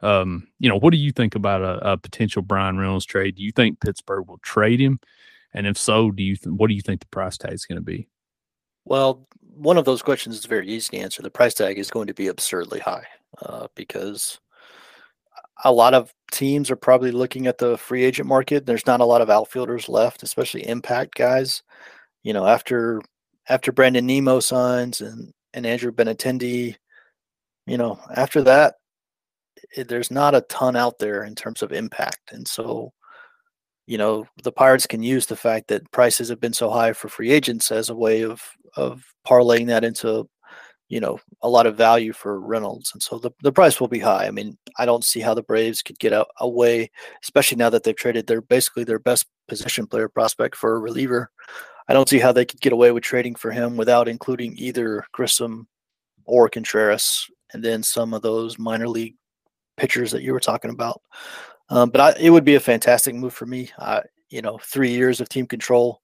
[0.05, 3.37] um, you know, what do you think about a, a, potential Bryan Reynolds trade?
[3.37, 5.01] Do you think Pittsburgh will trade him?
[5.55, 7.77] And if so, do you th- what do you think the price tag is going
[7.77, 8.07] to be?
[8.85, 11.23] Well, one of those questions is very easy to answer.
[11.23, 13.07] The price tag is going to be absurdly high
[13.41, 14.41] uh, because
[15.65, 18.67] a lot of teams are probably looking at the free agent market.
[18.67, 21.63] There's not a lot of outfielders left, especially impact guys.
[22.23, 23.01] You know, after
[23.49, 26.77] after Brandon Nimmo signs and and Andrew Benintendi,
[27.67, 28.75] you know, after that,
[29.77, 32.33] it, there's not a ton out there in terms of impact.
[32.33, 32.93] And so,
[33.87, 37.09] you know, the Pirates can use the fact that prices have been so high for
[37.09, 38.43] free agents as a way of
[38.77, 40.29] of parlaying that into,
[40.89, 42.91] you know, a lot of value for Reynolds.
[42.93, 44.27] And so the, the price will be high.
[44.27, 46.91] I mean, I don't see how the Braves could get out away,
[47.23, 51.31] especially now that they've traded their basically their best position player prospect for a reliever.
[51.89, 55.05] I don't see how they could get away with trading for him without including either
[55.13, 55.69] Grissom
[56.25, 59.15] or Contreras and then some of those minor league
[59.77, 61.01] pitchers that you were talking about.
[61.71, 63.71] Um, but I, it would be a fantastic move for me.
[64.31, 66.01] You know, three years of team control,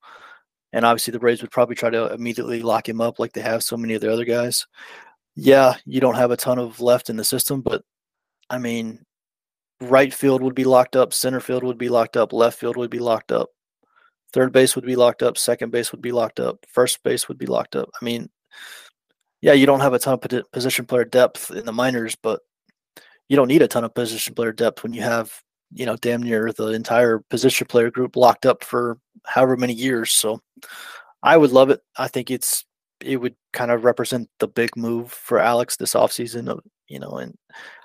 [0.73, 3.63] and obviously the Braves would probably try to immediately lock him up like they have
[3.63, 4.67] so many of the other guys.
[5.37, 7.83] Yeah, you don't have a ton of left in the system, but
[8.49, 9.05] I mean,
[9.81, 12.91] right field would be locked up, center field would be locked up, left field would
[12.91, 13.49] be locked up,
[14.33, 17.39] third base would be locked up, second base would be locked up, first base would
[17.39, 17.89] be locked up.
[18.01, 18.29] I mean,
[19.41, 22.41] yeah, you don't have a ton of position player depth in the minors, but
[23.31, 25.33] you don't need a ton of position player depth when you have
[25.73, 30.13] you know damn near the entire position player group locked up for however many years.
[30.13, 30.41] So
[31.23, 31.81] I would love it.
[31.97, 32.67] I think it's
[33.01, 37.19] it would kind of represent the big move for Alex this offseason, of you know,
[37.19, 37.37] and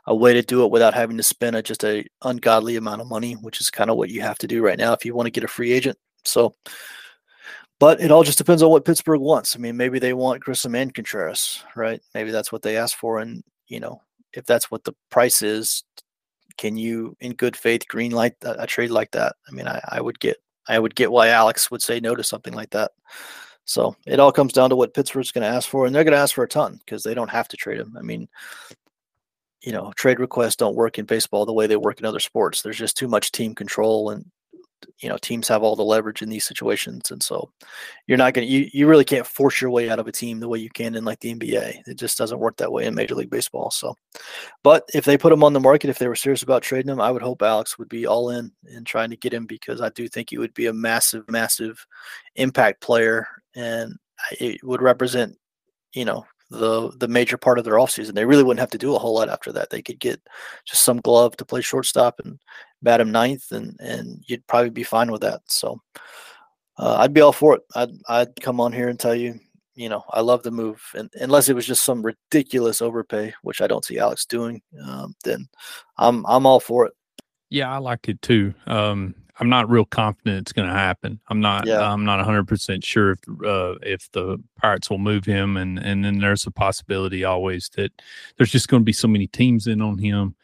[0.08, 3.08] a way to do it without having to spend a, just a ungodly amount of
[3.08, 5.28] money, which is kind of what you have to do right now if you want
[5.28, 5.98] to get a free agent.
[6.24, 6.56] So,
[7.80, 9.56] but it all just depends on what Pittsburgh wants.
[9.56, 12.02] I mean, maybe they want Grissom and Contreras, right?
[12.16, 14.02] Maybe that's what they asked for, and you know,
[14.36, 15.84] if that's what the price is,
[16.58, 19.36] can you, in good faith, green light a, a trade like that?
[19.48, 22.24] I mean, I, I would get, I would get why Alex would say no to
[22.24, 22.92] something like that.
[23.66, 26.14] So it all comes down to what Pittsburgh's going to ask for, and they're going
[26.14, 27.96] to ask for a ton because they don't have to trade him.
[27.98, 28.28] I mean,
[29.62, 32.62] you know, trade requests don't work in baseball the way they work in other sports.
[32.62, 34.30] There's just too much team control, and
[35.00, 37.52] you know, teams have all the leverage in these situations, and so
[38.08, 40.48] you're not to, you, you really can't force your way out of a team the
[40.48, 41.82] way you can in like the NBA.
[41.88, 43.72] It just doesn't work that way in Major League Baseball.
[43.72, 43.96] So,
[44.64, 47.02] but if they put him on the market, if they were serious about trading him,
[47.02, 49.90] I would hope Alex would be all in and trying to get him because I
[49.90, 51.86] do think he would be a massive, massive
[52.36, 53.96] impact player and
[54.40, 55.38] it would represent,
[55.94, 58.14] you know, the the major part of their offseason.
[58.14, 59.70] They really wouldn't have to do a whole lot after that.
[59.70, 60.22] They could get
[60.66, 62.40] just some glove to play shortstop and
[62.86, 65.42] bat him ninth, and and you'd probably be fine with that.
[65.48, 65.82] So
[66.78, 67.64] uh, I'd be all for it.
[67.76, 69.38] I'd I'd come on here and tell you,
[69.74, 73.60] you know, I love the move, and unless it was just some ridiculous overpay, which
[73.60, 75.50] I don't see Alex doing, um, then
[75.98, 76.94] I'm I'm all for it.
[77.50, 78.54] Yeah, I like it too.
[78.68, 81.20] Um, I'm not real confident it's going to happen.
[81.28, 81.68] I'm not.
[81.68, 81.92] Yeah.
[81.92, 86.06] I'm not 100 percent sure if uh, if the Pirates will move him, and and
[86.06, 87.92] then there's a possibility always that
[88.38, 90.36] there's just going to be so many teams in on him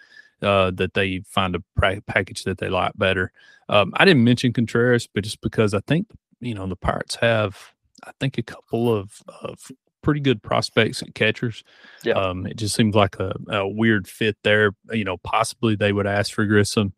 [0.41, 3.31] uh, that they find a pra- package that they like better.
[3.69, 6.07] Um, I didn't mention Contreras, but just because I think
[6.39, 7.57] you know the Pirates have,
[8.03, 9.71] I think a couple of of
[10.01, 11.63] pretty good prospects and catchers.
[12.03, 12.13] Yeah.
[12.13, 14.71] Um, it just seems like a, a, weird fit there.
[14.91, 16.93] You know, possibly they would ask for Grissom.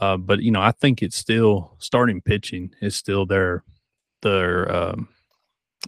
[0.00, 3.64] Uh, but you know, I think it's still starting pitching is still their
[4.22, 5.08] their um,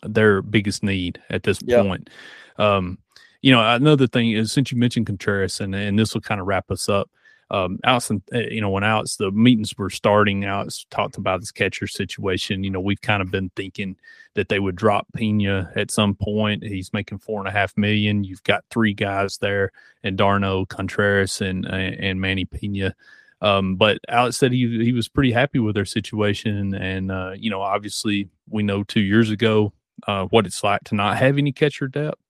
[0.02, 1.84] their biggest need at this yep.
[1.84, 2.11] point.
[2.59, 2.98] Um,
[3.45, 6.47] you know, another thing is since you mentioned Contreras, and and this will kind of
[6.47, 7.11] wrap us up.
[7.51, 11.53] Um, Allison, eh, you know, when Alex the meetings were starting, Alex talked about this
[11.53, 12.64] catcher situation.
[12.64, 13.97] You know, we've kind of been thinking
[14.32, 16.64] that they would drop Pena at some point.
[16.64, 18.24] He's making four and a half million.
[18.24, 19.72] You've got three guys there,
[20.03, 22.95] and d'Arnaud Contreras, and and Manny Pena.
[23.42, 27.51] Um, but Alex said he he was pretty happy with their situation, and uh, you
[27.51, 29.74] know, obviously, we know two years ago
[30.09, 32.24] uh, what it's like to not have any catcher depth.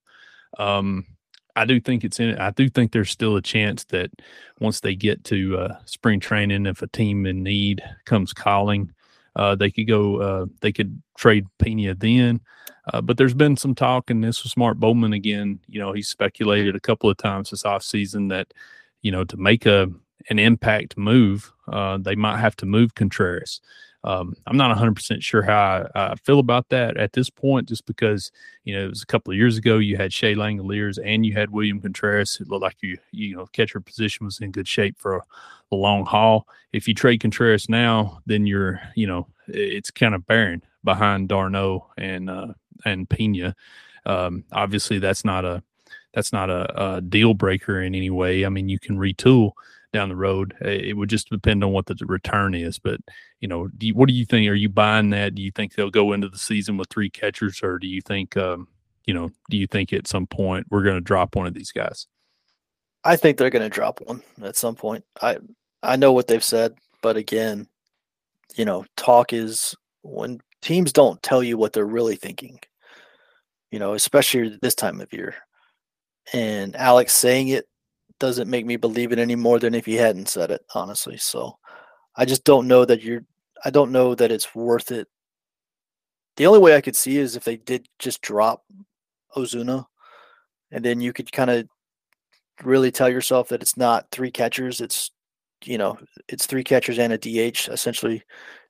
[0.58, 1.06] Um,
[1.56, 2.40] I do think it's in it.
[2.40, 4.10] I do think there's still a chance that
[4.60, 8.90] once they get to uh, spring training, if a team in need comes calling,
[9.36, 10.20] uh, they could go.
[10.20, 12.40] Uh, they could trade Pena then.
[12.92, 15.60] Uh, but there's been some talk, and this was Mark Bowman again.
[15.66, 18.52] You know, he speculated a couple of times this offseason that
[19.02, 19.88] you know to make a
[20.30, 23.60] an impact move, uh, they might have to move Contreras.
[24.04, 27.86] Um, I'm not 100% sure how I, I, feel about that at this point, just
[27.86, 28.30] because,
[28.64, 31.32] you know, it was a couple of years ago, you had Shea Langeliers and you
[31.32, 32.38] had William Contreras.
[32.38, 35.22] It looked like you, you know, catcher position was in good shape for a,
[35.72, 36.46] a long haul.
[36.74, 41.86] If you trade Contreras now, then you're, you know, it's kind of barren behind d'Arnaud
[41.96, 42.48] and, uh,
[42.84, 43.56] and Pena.
[44.04, 45.62] Um, obviously that's not a,
[46.12, 48.44] that's not a, a deal breaker in any way.
[48.44, 49.52] I mean, you can retool,
[49.94, 50.54] down the road.
[50.60, 52.78] It would just depend on what the return is.
[52.78, 53.00] But
[53.40, 54.50] you know, do you, what do you think?
[54.50, 55.34] Are you buying that?
[55.34, 58.36] Do you think they'll go into the season with three catchers, or do you think,
[58.36, 58.68] um,
[59.06, 61.72] you know, do you think at some point we're going to drop one of these
[61.72, 62.06] guys?
[63.04, 65.04] I think they're going to drop one at some point.
[65.22, 65.38] I
[65.82, 67.68] I know what they've said, but again,
[68.56, 72.58] you know, talk is when teams don't tell you what they're really thinking.
[73.70, 75.34] You know, especially this time of year.
[76.32, 77.66] And Alex saying it
[78.20, 81.16] doesn't make me believe it any more than if he hadn't said it, honestly.
[81.16, 81.58] So
[82.16, 83.24] I just don't know that you're
[83.64, 85.08] I don't know that it's worth it.
[86.36, 88.64] The only way I could see is if they did just drop
[89.36, 89.86] Ozuna
[90.70, 91.68] and then you could kind of
[92.62, 95.10] really tell yourself that it's not three catchers, it's
[95.64, 95.98] you know,
[96.28, 98.22] it's three catchers and a DH, essentially,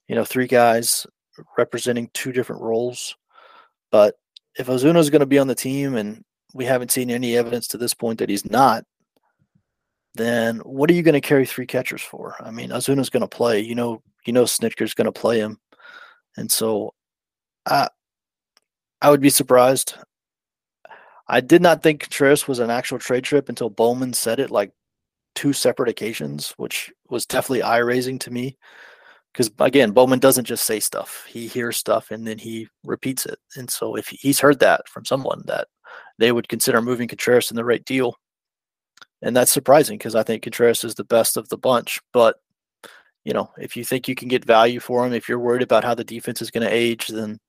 [0.08, 1.06] you know, three guys
[1.58, 3.16] representing two different roles.
[3.90, 4.16] But
[4.56, 7.66] if Ozuna is going to be on the team and we haven't seen any evidence
[7.68, 8.84] to this point that he's not,
[10.14, 12.36] then what are you going to carry three catchers for?
[12.40, 13.60] I mean, Ozuna's going to play.
[13.60, 15.58] You know, you know, Snitker's going to play him,
[16.36, 16.94] and so
[17.66, 17.88] I,
[19.02, 19.94] I would be surprised.
[21.26, 24.72] I did not think Contreras was an actual trade trip until Bowman said it like
[25.34, 28.56] two separate occasions, which was definitely eye raising to me.
[29.32, 33.38] Because again, Bowman doesn't just say stuff; he hears stuff and then he repeats it.
[33.56, 35.66] And so, if he's heard that from someone that
[36.18, 38.16] they would consider moving Contreras in the right deal,
[39.24, 41.98] and that's surprising because I think Contreras is the best of the bunch.
[42.12, 42.36] But
[43.24, 45.82] you know, if you think you can get value for him, if you're worried about
[45.82, 47.40] how the defense is going to age, then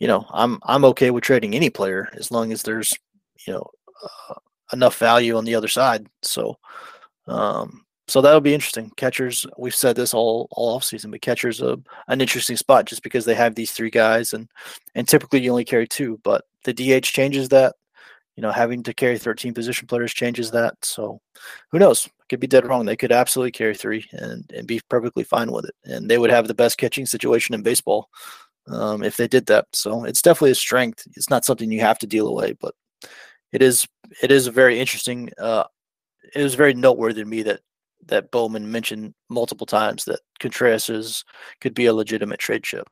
[0.00, 2.96] you know I'm I'm okay with trading any player as long as there's
[3.46, 3.70] you know
[4.02, 4.34] uh,
[4.72, 6.06] enough value on the other side.
[6.22, 6.56] So
[7.26, 8.90] um, so that'll be interesting.
[8.96, 13.02] Catchers, we've said this all all off season, but catchers a an interesting spot just
[13.02, 14.48] because they have these three guys and
[14.94, 17.74] and typically you only carry two, but the DH changes that.
[18.36, 20.74] You know, having to carry 13 position players changes that.
[20.82, 21.20] So
[21.70, 22.08] who knows?
[22.30, 22.86] Could be dead wrong.
[22.86, 25.74] They could absolutely carry three and, and be perfectly fine with it.
[25.84, 28.08] And they would have the best catching situation in baseball
[28.68, 29.66] um, if they did that.
[29.74, 31.06] So it's definitely a strength.
[31.14, 32.74] It's not something you have to deal away, but
[33.52, 33.86] it is
[34.22, 35.64] it is a very interesting uh,
[36.34, 37.60] it was very noteworthy to me that
[38.06, 41.24] that Bowman mentioned multiple times that Contreras
[41.60, 42.88] could be a legitimate trade chip.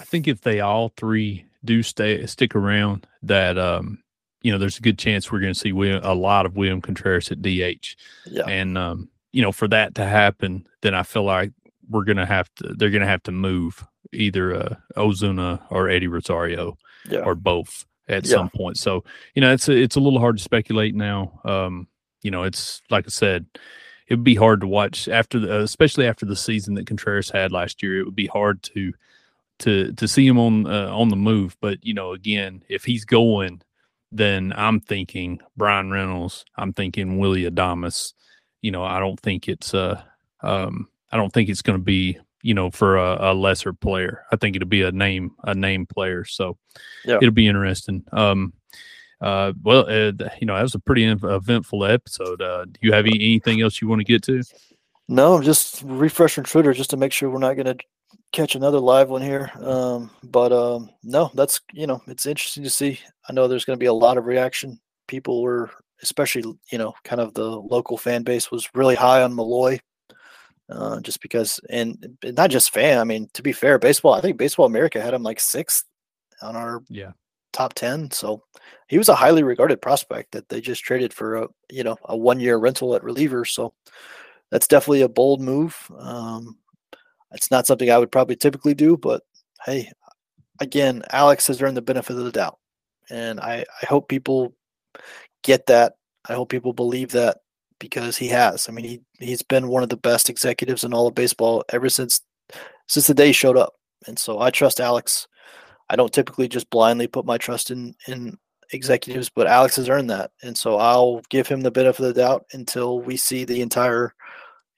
[0.00, 4.02] I think if they all three do stay stick around, that um,
[4.42, 6.80] you know, there's a good chance we're going to see William, a lot of William
[6.80, 7.96] Contreras at DH.
[8.26, 8.44] Yeah.
[8.46, 11.52] And um, you know, for that to happen, then I feel like
[11.88, 12.74] we're going to have to.
[12.74, 16.78] They're going to have to move either uh, Ozuna or Eddie Rosario,
[17.08, 17.20] yeah.
[17.20, 18.30] or both at yeah.
[18.30, 18.76] some point.
[18.76, 21.40] So you know, it's a, it's a little hard to speculate now.
[21.44, 21.88] Um,
[22.22, 23.46] you know, it's like I said,
[24.08, 27.52] it would be hard to watch after the, especially after the season that Contreras had
[27.52, 28.00] last year.
[28.00, 28.92] It would be hard to
[29.60, 31.56] to to see him on uh, on the move.
[31.60, 33.62] But you know, again, if he's going,
[34.12, 36.44] then I'm thinking Bryan Reynolds.
[36.56, 38.14] I'm thinking Willy Adames.
[38.62, 40.02] You know, I don't think it's uh
[40.42, 44.24] um I don't think it's going to be you know for a, a, lesser player.
[44.32, 46.24] I think it'll be a name a name player.
[46.24, 46.56] So
[47.04, 47.16] yeah.
[47.16, 48.04] it'll be interesting.
[48.12, 48.52] Um,
[49.20, 52.40] uh, well, uh, you know, that was a pretty eventful episode.
[52.40, 54.42] Uh, do you have anything else you want to get to?
[55.08, 57.84] No, I'm just refreshing Twitter just to make sure we're not going to
[58.32, 59.50] catch another live one here.
[59.60, 63.00] Um, but um, no, that's you know, it's interesting to see.
[63.28, 64.80] I know there's going to be a lot of reaction.
[65.08, 65.70] People were,
[66.02, 69.80] especially you know, kind of the local fan base was really high on Malloy,
[70.68, 72.98] uh, just because, and not just fan.
[72.98, 74.14] I mean, to be fair, baseball.
[74.14, 75.84] I think Baseball America had him like sixth
[76.42, 77.12] on our yeah
[77.52, 78.42] top 10 so
[78.88, 82.16] he was a highly regarded prospect that they just traded for a you know a
[82.16, 83.74] one year rental at reliever so
[84.50, 86.56] that's definitely a bold move um,
[87.32, 89.22] it's not something i would probably typically do but
[89.64, 89.90] hey
[90.60, 92.58] again alex has earned the benefit of the doubt.
[93.10, 94.54] And i i hope people
[95.42, 95.94] get that.
[96.28, 97.38] I hope people believe that
[97.78, 98.68] because he has.
[98.68, 101.88] I mean he he's been one of the best executives in all of baseball ever
[101.88, 102.20] since
[102.88, 103.74] since the day he showed up.
[104.06, 105.26] And so i trust alex.
[105.88, 108.38] I don't typically just blindly put my trust in in
[108.72, 112.20] executives, but Alex has earned that, and so I'll give him the benefit of the
[112.20, 114.14] doubt until we see the entire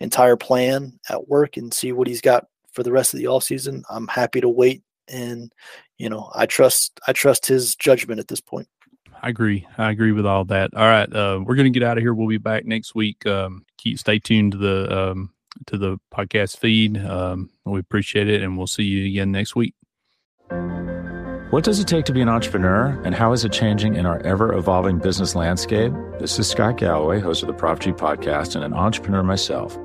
[0.03, 3.44] entire plan at work and see what he's got for the rest of the off
[3.44, 3.84] season.
[3.88, 5.53] I'm happy to wait, and
[5.98, 8.68] you know I trust I trust his judgment at this point.
[9.22, 9.66] I agree.
[9.78, 10.74] I agree with all that.
[10.74, 12.12] All right, uh, we're going to get out of here.
[12.12, 13.24] We'll be back next week.
[13.24, 15.30] Um, keep stay tuned to the um,
[15.66, 16.98] to the podcast feed.
[16.98, 19.74] Um, we appreciate it, and we'll see you again next week.
[21.50, 24.20] What does it take to be an entrepreneur, and how is it changing in our
[24.22, 25.92] ever evolving business landscape?
[26.18, 29.78] This is Scott Galloway, host of the Prop G podcast, and an entrepreneur myself.